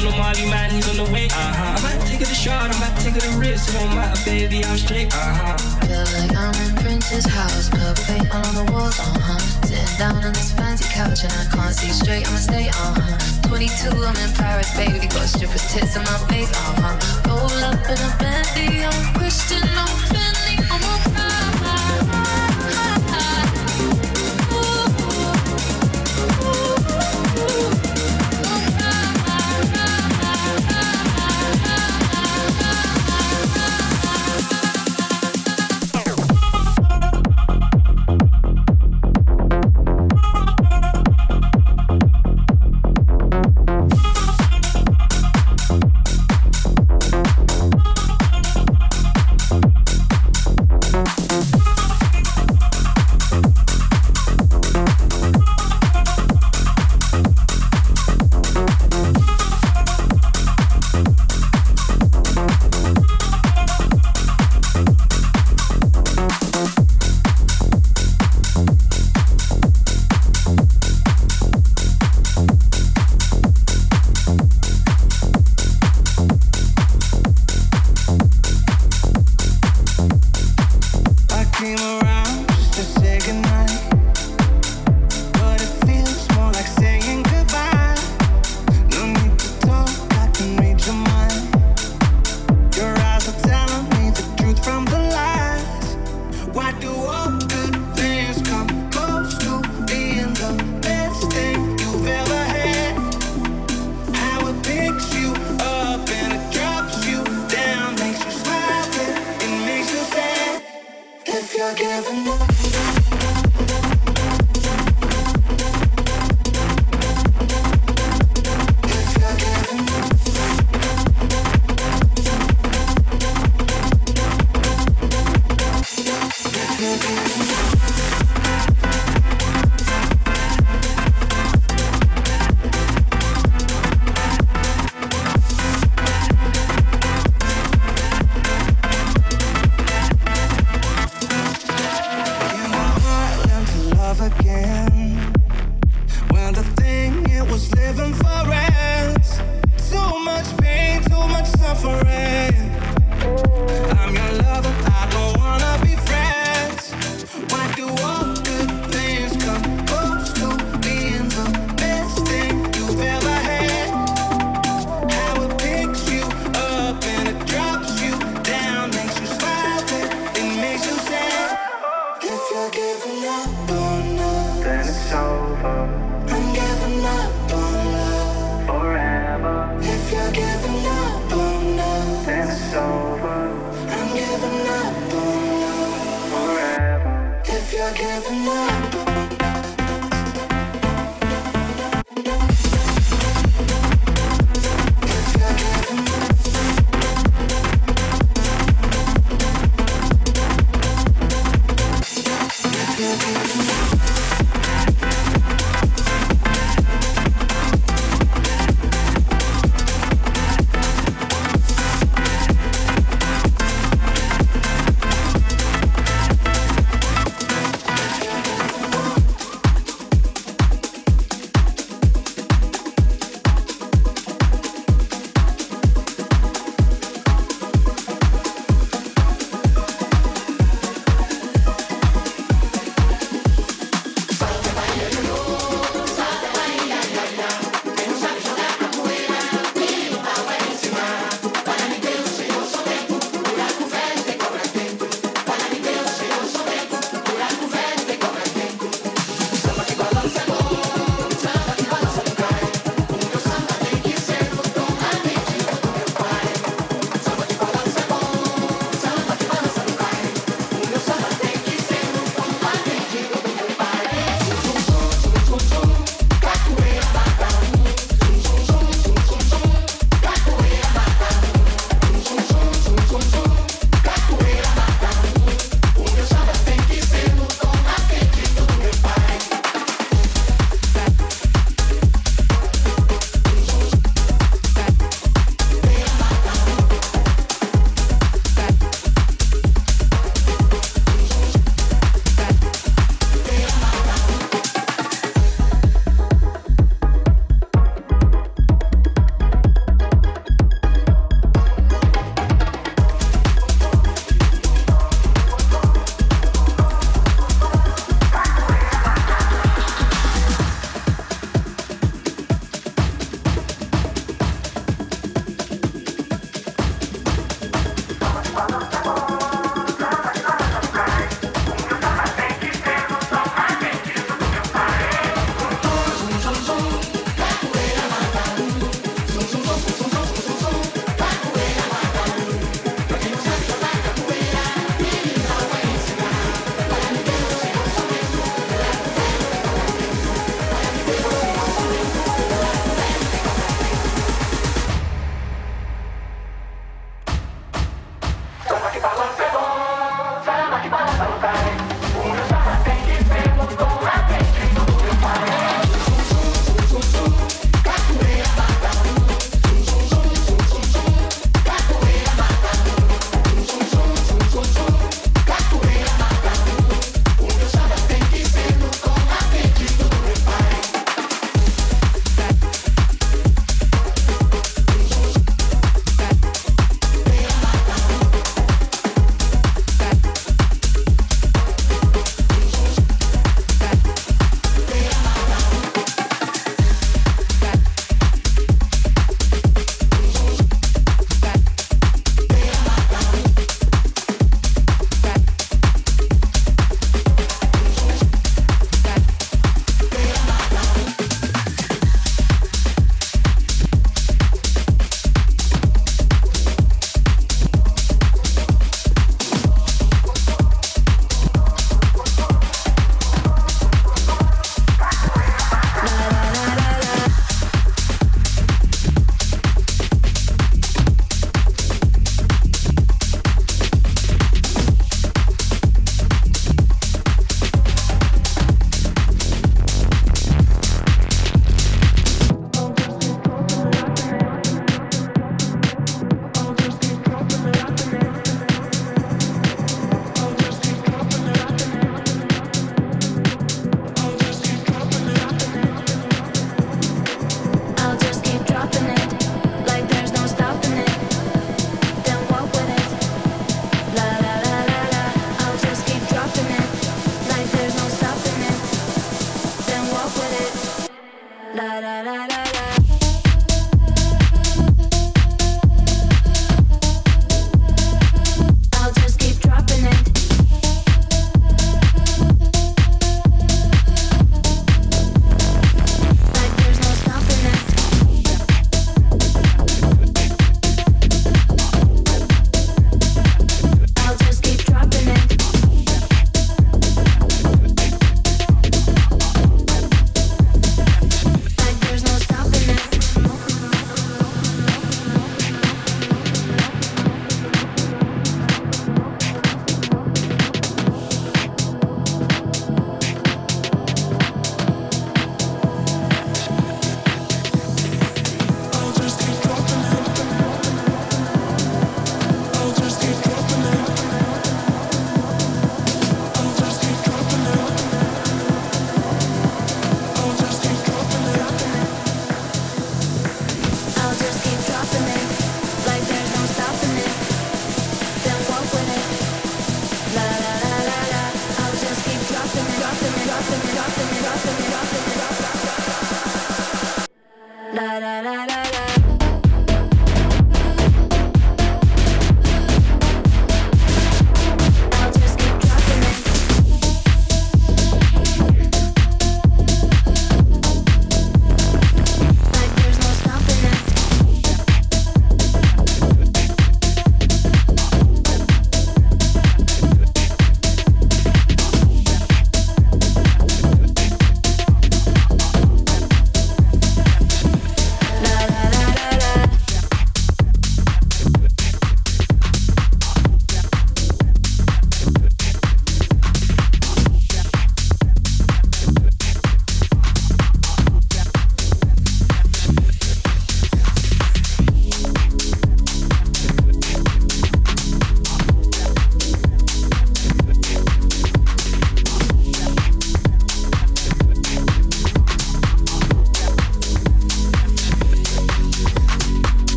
on 0.00 0.12
the 0.12 0.16
Molly, 0.16 0.46
man, 0.48 0.70
he's 0.70 0.88
on 0.88 0.96
the 0.96 1.12
way. 1.12 1.26
Uh-huh. 1.26 1.76
I'm 1.76 1.84
about 1.84 2.00
to 2.00 2.06
take 2.10 2.20
it 2.20 2.30
a 2.30 2.34
shot, 2.34 2.70
I'm 2.70 2.76
about 2.76 2.96
to 2.96 3.04
take 3.04 3.16
it 3.16 3.26
a 3.26 3.32
risk. 3.36 3.74
Oh 3.76 3.86
my 3.88 4.08
baby, 4.24 4.64
I'm 4.64 4.76
straight. 4.76 5.12
Uh-huh. 5.12 5.56
Feel 5.84 6.04
like 6.16 6.34
I'm 6.36 6.54
in 6.64 6.72
Prince's 6.76 7.26
house, 7.26 7.68
purple 7.68 8.04
paint 8.04 8.28
all 8.32 8.44
on 8.44 8.54
the 8.54 8.72
walls. 8.72 8.98
Uh-huh. 8.98 9.38
Sitting 9.66 9.98
down 9.98 10.16
on 10.24 10.32
this 10.32 10.52
fancy 10.52 10.88
couch 10.88 11.24
and 11.24 11.32
I 11.32 11.44
can't 11.52 11.74
see 11.74 11.92
straight. 11.92 12.26
I'ma 12.26 12.38
stay. 12.38 12.68
Uh-huh. 12.68 13.48
22, 13.48 13.90
I'm 13.90 14.16
in 14.16 14.32
Paris, 14.34 14.70
baby, 14.76 15.06
got 15.08 15.28
strippers 15.28 15.66
tits 15.72 15.96
on 15.96 16.04
my 16.04 16.18
face. 16.28 16.50
Uh-huh. 16.52 17.28
Roll 17.28 17.64
up 17.64 17.80
in 17.84 17.98
a 18.00 18.10
bendy, 18.16 18.84
I'm 18.84 19.14
Christian, 19.14 19.62
I'm 19.64 19.90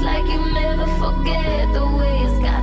like 0.00 0.26
you 0.26 0.40
never 0.52 0.86
forget 0.98 1.72
the 1.72 1.86
way 1.86 2.20
it's 2.20 2.38
got. 2.40 2.59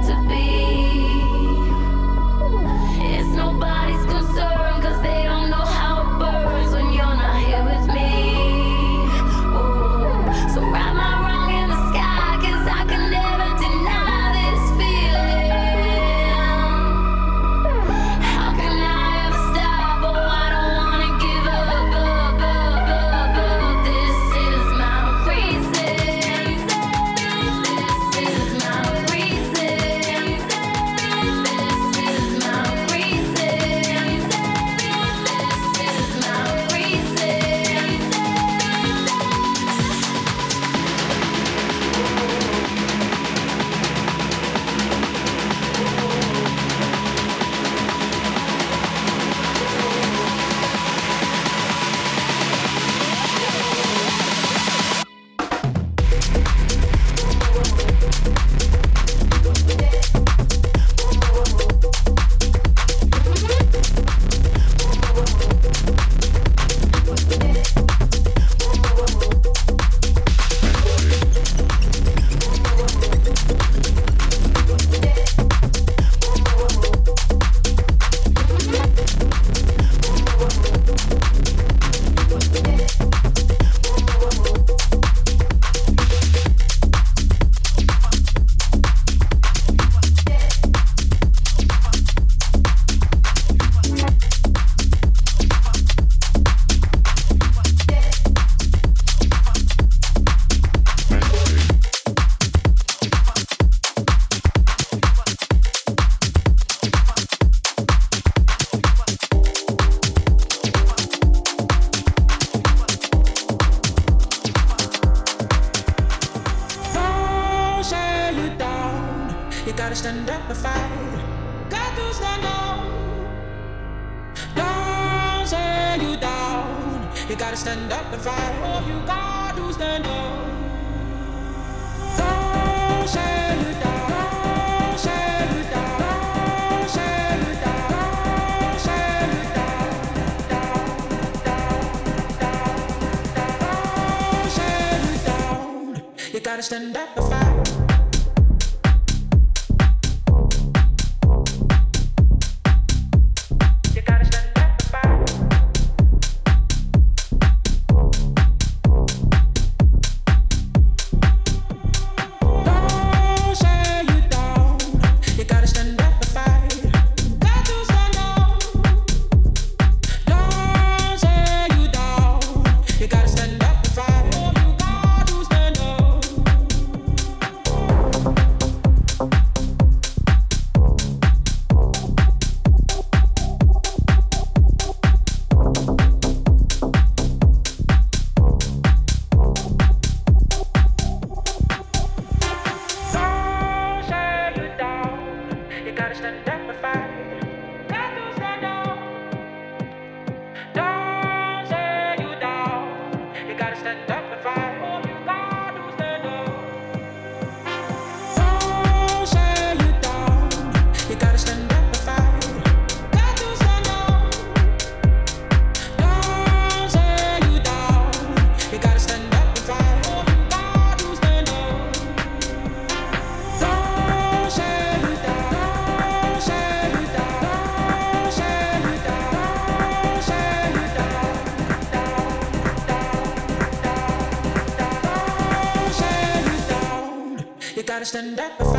gotta 237.97 238.05
stand 238.05 238.39
up 238.39 238.76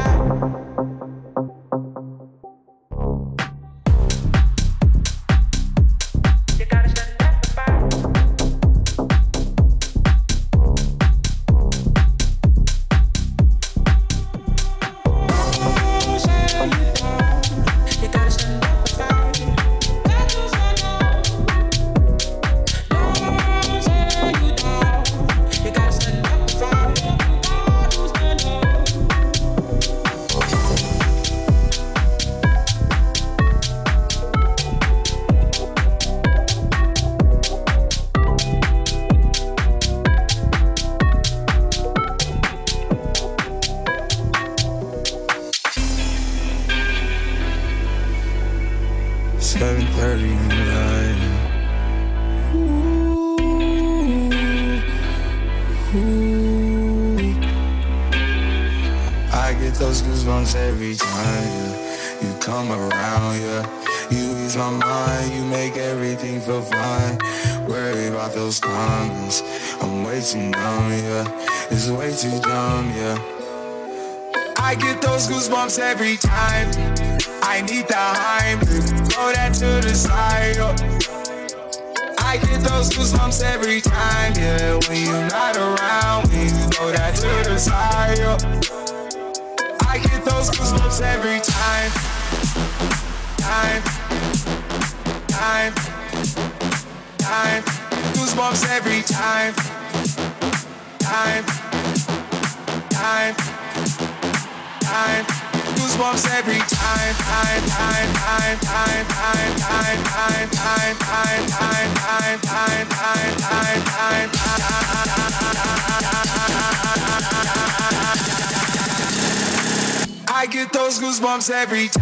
every 121.51 121.89
time. 121.89 121.98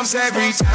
comes 0.00 0.14
every 0.14 0.52
time. 0.52 0.69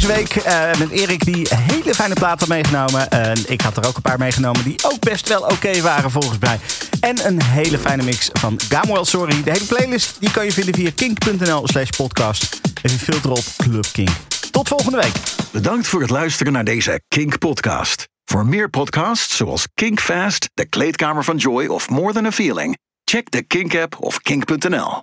Deze 0.00 0.12
week. 0.12 0.36
eh, 0.36 0.78
met 0.78 0.90
Erik 0.90 1.24
die 1.24 1.48
hele 1.50 1.94
fijne 1.94 2.14
platen 2.14 2.48
meegenomen. 2.48 3.10
En 3.10 3.50
ik 3.50 3.60
had 3.60 3.76
er 3.76 3.86
ook 3.86 3.96
een 3.96 4.02
paar 4.02 4.18
meegenomen 4.18 4.64
die 4.64 4.74
ook 4.84 5.00
best 5.00 5.28
wel 5.28 5.40
oké 5.40 5.80
waren 5.80 6.10
volgens 6.10 6.38
mij. 6.38 6.58
En 7.00 7.26
een 7.26 7.42
hele 7.42 7.78
fijne 7.78 8.02
mix 8.02 8.30
van 8.32 8.60
Gamuel 8.68 9.04
Sorry. 9.04 9.42
De 9.42 9.50
hele 9.50 9.64
playlist 9.64 10.16
die 10.20 10.30
kan 10.30 10.44
je 10.44 10.52
vinden 10.52 10.74
via 10.74 10.90
kink.nl 10.94 11.66
slash 11.68 11.88
podcast. 11.88 12.60
Even 12.82 12.98
filter 12.98 13.30
op 13.30 13.44
Club 13.56 13.86
Kink. 13.92 14.10
Tot 14.50 14.68
volgende 14.68 14.98
week. 14.98 15.12
Bedankt 15.50 15.86
voor 15.86 16.00
het 16.00 16.10
luisteren 16.10 16.52
naar 16.52 16.64
deze 16.64 17.00
Kink 17.08 17.38
podcast. 17.38 18.08
Voor 18.24 18.46
meer 18.46 18.70
podcasts 18.70 19.36
zoals 19.36 19.66
Kink 19.74 20.00
Fast, 20.00 20.50
De 20.54 20.64
Kleedkamer 20.64 21.24
van 21.24 21.36
Joy 21.36 21.66
of 21.66 21.88
More 21.88 22.12
Than 22.12 22.26
a 22.26 22.32
Feeling, 22.32 22.78
check 23.04 23.30
de 23.30 23.42
Kink 23.42 23.76
app 23.76 23.96
of 24.00 24.20
kink.nl. 24.20 24.98